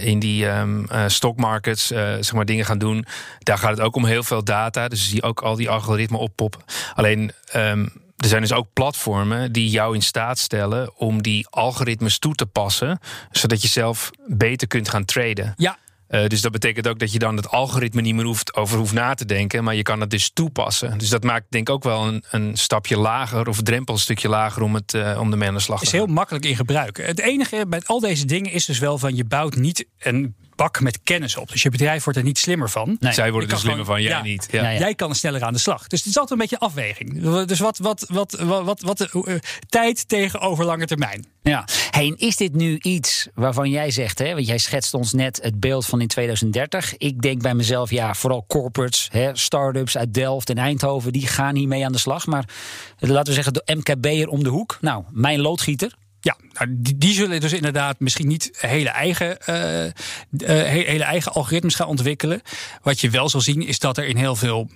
[0.00, 3.06] in die um, stock markets zeg maar dingen gaan doen.
[3.38, 4.88] Daar gaat het ook om heel veel data.
[4.88, 6.60] Dus zie je ook al die algoritmen oppoppen.
[6.94, 12.18] Alleen um, er zijn dus ook platformen die jou in staat stellen om die algoritmes
[12.18, 12.98] toe te passen,
[13.30, 15.54] zodat je zelf beter kunt gaan traden.
[15.56, 15.78] Ja.
[16.08, 18.92] Uh, dus dat betekent ook dat je dan het algoritme niet meer hoeft, over hoeft
[18.92, 20.98] na te denken, maar je kan het dus toepassen.
[20.98, 24.28] Dus dat maakt denk ik ook wel een, een stapje lager of drempel een stukje
[24.28, 25.94] lager om, het, uh, om de mee aan de slag te gaan.
[25.94, 26.96] is heel makkelijk in gebruik.
[26.96, 30.80] Het enige met al deze dingen is dus wel van je bouwt niet een bak
[30.80, 31.50] met kennis op.
[31.50, 32.96] Dus je bedrijf wordt er niet slimmer van.
[33.00, 33.12] Nee.
[33.12, 34.22] Zij worden er slimmer gewoon- van, jij ja.
[34.22, 34.48] niet.
[34.50, 34.62] Ja.
[34.62, 34.78] Ja, ja.
[34.78, 35.86] Jij kan sneller aan de slag.
[35.86, 37.22] Dus het is altijd een beetje afweging.
[37.46, 39.34] Dus wat, wat, wat, wat, wat, wat eh,
[39.68, 41.26] tijd tegenover lange termijn.
[41.42, 41.64] Ja.
[41.90, 45.60] Hey, is dit nu iets waarvan jij zegt, hè, want jij schetst ons net het
[45.60, 46.96] beeld van in 2030.
[46.96, 51.54] Ik denk bij mezelf, ja, vooral corporates, hè, start-ups uit Delft en Eindhoven, die gaan
[51.56, 52.26] hiermee aan de slag.
[52.26, 52.44] Maar
[52.98, 54.78] eh, laten we zeggen, de MKB'er om de hoek.
[54.80, 55.92] Nou, mijn loodgieter.
[56.20, 59.92] Ja, nou, die, zullen dus inderdaad misschien niet hele eigen, eh, eh,
[60.46, 62.42] he- hele eigen algoritmes gaan ontwikkelen.
[62.82, 64.70] Wat je wel zal zien is dat er in heel veel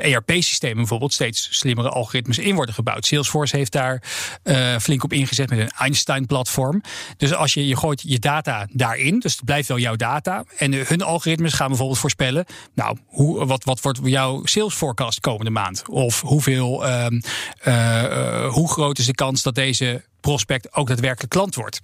[0.00, 3.06] ERP-systemen bijvoorbeeld steeds slimmere algoritmes in worden gebouwd.
[3.06, 4.02] Salesforce heeft daar
[4.42, 6.82] eh, flink op ingezet met een Einstein-platform.
[7.16, 10.44] Dus als je, je gooit je data daarin, dus het blijft wel jouw data.
[10.56, 12.44] En eh, hun algoritmes gaan bijvoorbeeld voorspellen.
[12.74, 15.88] Nou, hoe, wat, wat wordt jouw sales forecast komende maand?
[15.88, 17.20] Of hoeveel, ehm,
[17.60, 21.80] eh, eh, hoe groot is de kans dat deze prospect ook daadwerkelijk klant wordt.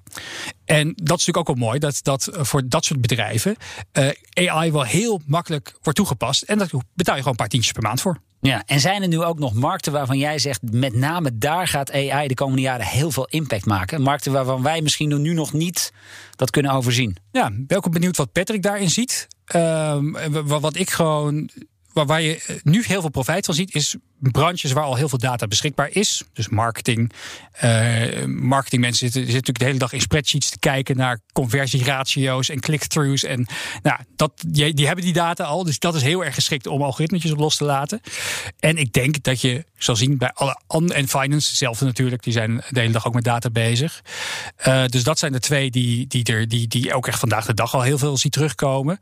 [0.65, 3.57] En dat is natuurlijk ook wel mooi, dat, dat voor dat soort bedrijven
[3.93, 6.43] eh, AI wel heel makkelijk wordt toegepast.
[6.43, 8.19] En daar betaal je gewoon een paar tientjes per maand voor.
[8.41, 11.93] Ja, en zijn er nu ook nog markten waarvan jij zegt, met name daar gaat
[11.93, 14.03] AI de komende jaren heel veel impact maken?
[14.03, 15.93] Markten waarvan wij misschien nu nog niet
[16.37, 17.17] dat kunnen overzien.
[17.33, 19.27] Ja, ook benieuwd wat Patrick daarin ziet.
[19.45, 21.51] Ehm, wa- wat ik gewoon.
[21.95, 25.19] Waar, waar je nu heel veel profijt van ziet, is branches waar al heel veel
[25.19, 26.23] data beschikbaar is.
[26.33, 27.13] Dus marketing.
[27.53, 32.61] eh marketingmensen zitten, zitten natuurlijk de hele dag in spreadsheets te kijken naar conversieratio's en
[32.61, 33.25] click-throughs.
[33.25, 33.47] En
[33.83, 35.65] nou, dat, die, die hebben die data al.
[35.65, 38.01] Dus dat is heel erg geschikt om algoritmetjes op los te laten.
[38.59, 42.63] En ik denk dat je zal zien bij alle en finance, hetzelfde natuurlijk, die zijn
[42.71, 44.03] de hele dag ook met data bezig.
[44.57, 47.55] Eh, dus dat zijn de twee die, die, er, die, die ook echt vandaag de
[47.55, 49.01] dag al heel veel ziet terugkomen.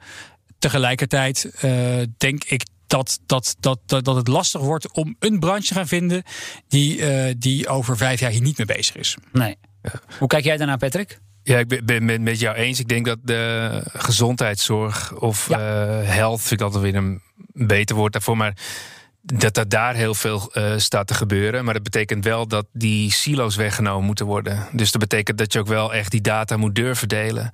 [0.58, 1.72] Tegelijkertijd eh,
[2.16, 2.62] denk ik
[2.92, 6.22] dat, dat, dat, dat, dat het lastig wordt om een branche te gaan vinden
[6.68, 9.16] die, eh, die over vijf jaar hier niet mee bezig is.
[9.32, 9.56] Nee.
[10.18, 11.20] Hoe kijk jij daarnaar, Patrick?
[11.42, 12.80] Ja, ik ben, het met jou eens.
[12.80, 15.58] Ik denk dat de gezondheidszorg of Ja.
[15.58, 17.22] eh, health, vind ik altijd weer een
[17.52, 18.56] beter woord daarvoor, maar
[19.22, 21.64] dat dat daar heel veel eh, staat te gebeuren.
[21.64, 24.66] Maar dat betekent wel dat die silo's weggenomen moeten worden.
[24.72, 27.50] Dus dat betekent dat je ook wel echt die data moet durven delen.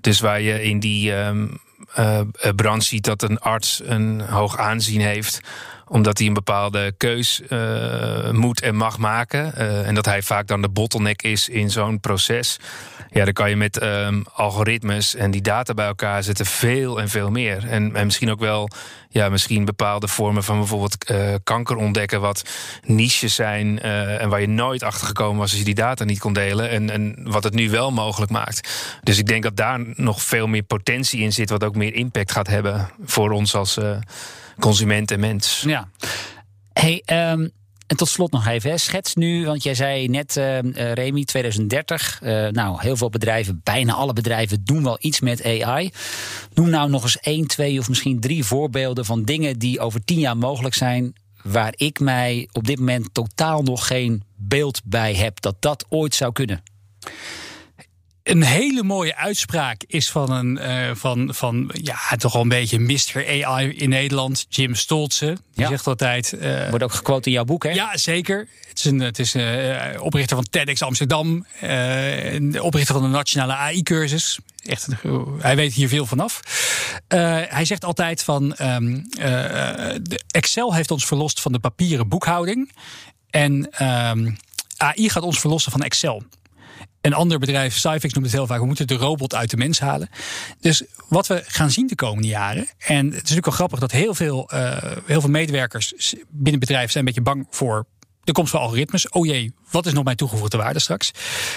[0.00, 1.58] Dus waar je in die ehm eh, eh,
[2.56, 5.40] branche ziet dat een arts een hoog aanzien heeft
[5.92, 9.54] omdat hij een bepaalde keus eh, moet en mag maken.
[9.54, 12.58] eh, en dat hij vaak dan de bottleneck is in zo'n proces.
[13.10, 17.08] Ja, dan kan je met ehm, algoritmes en die data bij elkaar zetten veel en
[17.08, 17.68] veel meer.
[17.68, 18.68] En, en misschien ook wel
[19.08, 22.42] ja, misschien bepaalde vormen van bijvoorbeeld eh, kanker ontdekken, wat
[22.86, 26.32] niches zijn en waar je nooit achter gekomen was als je die data niet kon
[26.32, 26.70] delen.
[26.70, 28.68] En, en wat het nu wel mogelijk maakt.
[29.02, 32.32] Dus ik denk dat daar nog veel meer potentie in zit, wat ook meer impact
[32.32, 33.78] gaat hebben voor ons als
[34.58, 35.62] consument en mens.
[35.66, 35.88] Ja.
[36.72, 37.48] Hey, ehm,
[37.86, 40.58] en tot slot nog even, schets nu, want jij zei net, eh,
[40.92, 42.18] Remy, 2030.
[42.22, 45.90] eh, nou, heel veel bedrijven, bijna alle bedrijven, doen wel iets met AI.
[46.54, 50.18] Noem nou nog eens één, twee of misschien drie voorbeelden van dingen die over tien
[50.18, 51.14] jaar mogelijk zijn.
[51.42, 56.14] Waar ik mij op dit moment totaal nog geen beeld bij heb dat dat ooit
[56.14, 56.62] zou kunnen.
[58.22, 62.78] Een hele mooie uitspraak is van een eh, van, van ja, toch wel een beetje
[62.78, 63.44] Mr.
[63.44, 65.26] AI in Nederland, Jim Stolze.
[65.26, 65.68] Die Ja.
[65.68, 66.32] zegt altijd.
[66.32, 67.70] eh, Wordt ook gequote in jouw boek, hè?
[67.70, 68.48] Ja, zeker.
[68.68, 71.46] Het is, een, het is eh, oprichter van TEDx Amsterdam.
[72.60, 74.38] oprichter van de Nationale AI-cursus.
[74.64, 74.88] Echt,
[75.38, 76.40] hij weet hier veel vanaf.
[77.48, 78.54] Hij zegt altijd van...
[78.54, 79.94] ehm, eh,
[80.30, 82.72] Excel heeft ons verlost van de papieren boekhouding.
[83.30, 84.30] En ehm,
[84.76, 86.22] AI gaat ons verlossen van Excel.
[87.02, 89.80] Een ander bedrijf, Cyfix noemt het heel vaak, we moeten de robot uit de mens
[89.80, 90.08] halen.
[90.60, 92.68] Dus wat we gaan zien de komende jaren.
[92.78, 96.90] En het is natuurlijk wel grappig dat heel veel, eh, heel veel medewerkers binnen bedrijven
[96.90, 97.86] zijn een beetje bang voor
[98.24, 99.08] de komst van algoritmes.
[99.08, 101.10] Oh jee, wat is nog mijn toegevoegde waarde straks?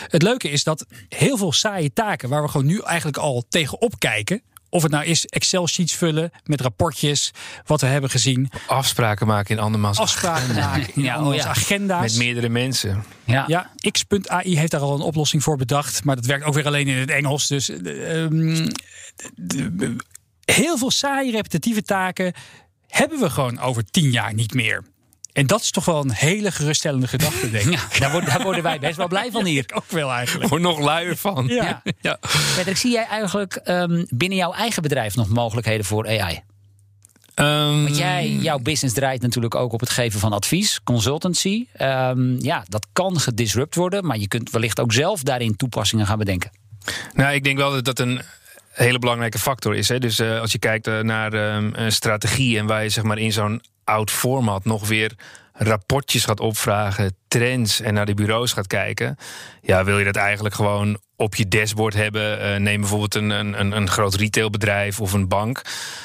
[0.07, 3.99] Het leuke is dat heel veel saaie taken waar we gewoon nu eigenlijk al tegenop
[3.99, 4.41] kijken.
[4.75, 7.31] Of het nou is Excel-sheets vullen met rapportjes,
[7.65, 8.49] wat we hebben gezien.
[8.67, 11.49] Afspraken maken in andermans Afspraken maken in Ja, oh andermans ja.
[11.49, 12.01] agenda's.
[12.01, 13.03] met meerdere mensen.
[13.23, 13.43] Ja.
[13.47, 16.03] Ja, X.ai heeft daar al een oplossing voor bedacht.
[16.03, 17.47] Maar dat werkt ook weer alleen in het Engels.
[17.47, 18.67] Dus eh, ehm,
[20.45, 22.33] heel veel saaie repetitieve taken
[22.87, 24.83] hebben we gewoon over tien jaar niet meer.
[25.35, 27.71] En dat is toch wel een hele geruststellende gedachte, denk ik.
[27.71, 29.65] Ja, daar, worden, daar worden wij best wel blij van hier.
[29.73, 30.49] Ook wel eigenlijk.
[30.49, 31.47] Word nog luier van.
[31.47, 31.81] Ja.
[32.01, 32.17] Ja.
[32.55, 36.41] Patrick, zie jij eigenlijk ehm, binnen jouw eigen bedrijf nog mogelijkheden voor AI?
[37.33, 41.65] Ehm, Want jij, jouw business draait natuurlijk ook op het geven van advies, consultancy.
[41.73, 46.17] Ehm, ja, dat kan gedisrupt worden, maar je kunt wellicht ook zelf daarin toepassingen gaan
[46.17, 46.51] bedenken.
[47.13, 48.21] Nou, ik denk wel dat dat een
[48.75, 49.89] hele belangrijke factor is.
[49.89, 49.99] Hè.
[49.99, 53.17] Dus eh, als je kijkt eh, naar ehm, een strategie en waar je zeg maar
[53.17, 55.11] in zo'n oud format nog weer
[55.53, 59.17] rapportjes gaat opvragen, trends en naar de bureaus gaat kijken.
[59.61, 62.39] Ja, wil je dat eigenlijk gewoon op je dashboard hebben.
[62.41, 65.61] Eh, neem bijvoorbeeld een, een, een, een groot retailbedrijf of een bank.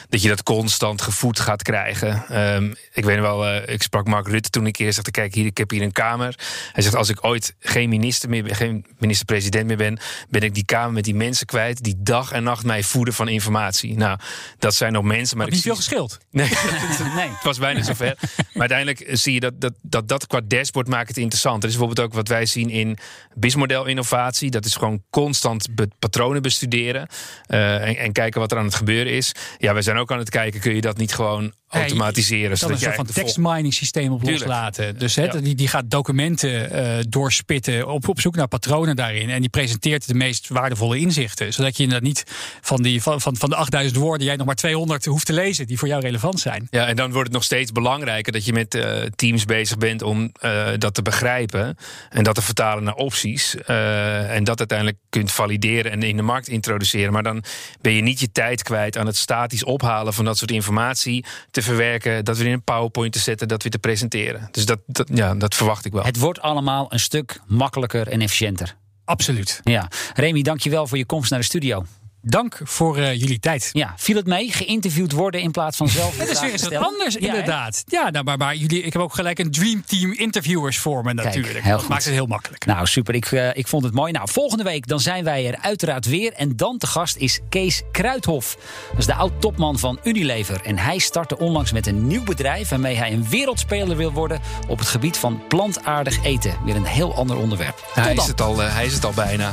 [0.08, 2.24] Dat je dat constant gevoed gaat krijgen.
[2.28, 5.46] Ehm, ik weet wel, eh, ik sprak Mark Rutte toen ik eerst zag: kijk hier,
[5.46, 6.34] ik heb hier een kamer.
[6.72, 9.98] Hij zegt, als ik ooit geen minister meer ben, geen minister-president meer ben,
[10.28, 13.28] ben ik die kamer met die mensen kwijt die dag en nacht mij voeden van
[13.28, 13.96] informatie.
[13.96, 14.18] Nou,
[14.58, 16.18] dat zijn nog mensen, maar ik niet zie- veel gescheeld.
[16.30, 16.48] Nee,
[17.16, 17.28] Nee.
[17.28, 18.14] het was bijna zover.
[18.36, 21.62] Maar uiteindelijk zie je dat dat, dat dat qua dashboard maakt het interessant.
[21.62, 22.98] Er is bijvoorbeeld ook wat wij zien in
[23.34, 24.50] BIS-model innovatie.
[24.50, 25.66] Dat is gewoon constant
[25.98, 27.07] patronen bestuderen
[27.46, 29.32] eh, en, en kijken wat er aan het gebeuren is.
[29.59, 32.42] Ja, wij zijn ook aan het kijken, kun je dat niet gewoon je automatiseren?
[32.42, 34.44] kan een zodat soort van eigenlijk de text vol- mining systeem op Tuurlijk.
[34.44, 34.98] loslaten.
[34.98, 35.26] Dus Ja.
[35.26, 39.30] die, die gaat documenten eh, doorspitten op, op zoek naar patronen daarin.
[39.30, 41.53] En die presenteert de meest waardevolle inzichten.
[41.53, 42.24] Zodat je inderdaad niet
[42.61, 45.66] van, die, van, van, van de 8000 woorden jij nog maar 200 hoeft te lezen
[45.66, 46.66] die voor jou relevant zijn.
[46.70, 50.03] Ja, en dan wordt het nog steeds belangrijker dat je met eh, teams bezig bent
[50.03, 50.32] om
[50.78, 51.76] dat te begrijpen
[52.11, 53.55] en dat te vertalen naar opties.
[53.64, 57.12] en dat uiteindelijk kunt valideren en in de markt introduceren.
[57.12, 57.43] Maar dan
[57.80, 61.62] ben je niet je tijd kwijt aan het statisch ophalen van dat soort informatie te
[61.62, 64.49] verwerken, dat weer in een PowerPoint te zetten, dat weer te presenteren.
[64.51, 66.05] Dus dat, dat, ja, dat verwacht ik wel.
[66.05, 68.76] Het wordt allemaal een stuk makkelijker en efficiënter.
[69.05, 69.61] Absoluut.
[69.64, 69.88] Ja.
[70.14, 71.84] Remy, dankjewel voor je komst naar de studio.
[72.22, 73.68] Dank voor eh, jullie tijd.
[73.72, 74.52] Ja, viel het mee?
[74.52, 76.18] Geïnterviewd worden in plaats van zelf.
[76.18, 77.26] Het is weer eens wat anders, Ja, hè?
[77.26, 77.82] inderdaad.
[77.86, 81.12] Ja, nou, maar, maar jullie, ik heb ook gelijk een dream team interviewers voor me
[81.12, 81.58] natuurlijk.
[81.62, 81.88] heel dat goed.
[81.88, 82.66] maakt het heel makkelijk.
[82.66, 83.14] Nou, super.
[83.14, 84.12] Ik, eh, ik vond het mooi.
[84.12, 86.32] Nou, volgende week dan zijn wij er uiteraard weer.
[86.32, 88.56] En dan te gast is Kees Kruithof.
[88.90, 90.60] Dat is de oud-topman van Unilever.
[90.64, 92.68] En hij startte onlangs met een nieuw bedrijf...
[92.68, 94.40] waarmee hij een wereldspeler wil worden...
[94.68, 96.54] op het gebied van plantaardig eten.
[96.64, 97.76] Weer een heel ander onderwerp.
[97.76, 98.22] Tot Hij dan.
[98.24, 99.50] is, het al, eh, hij is het al bijna.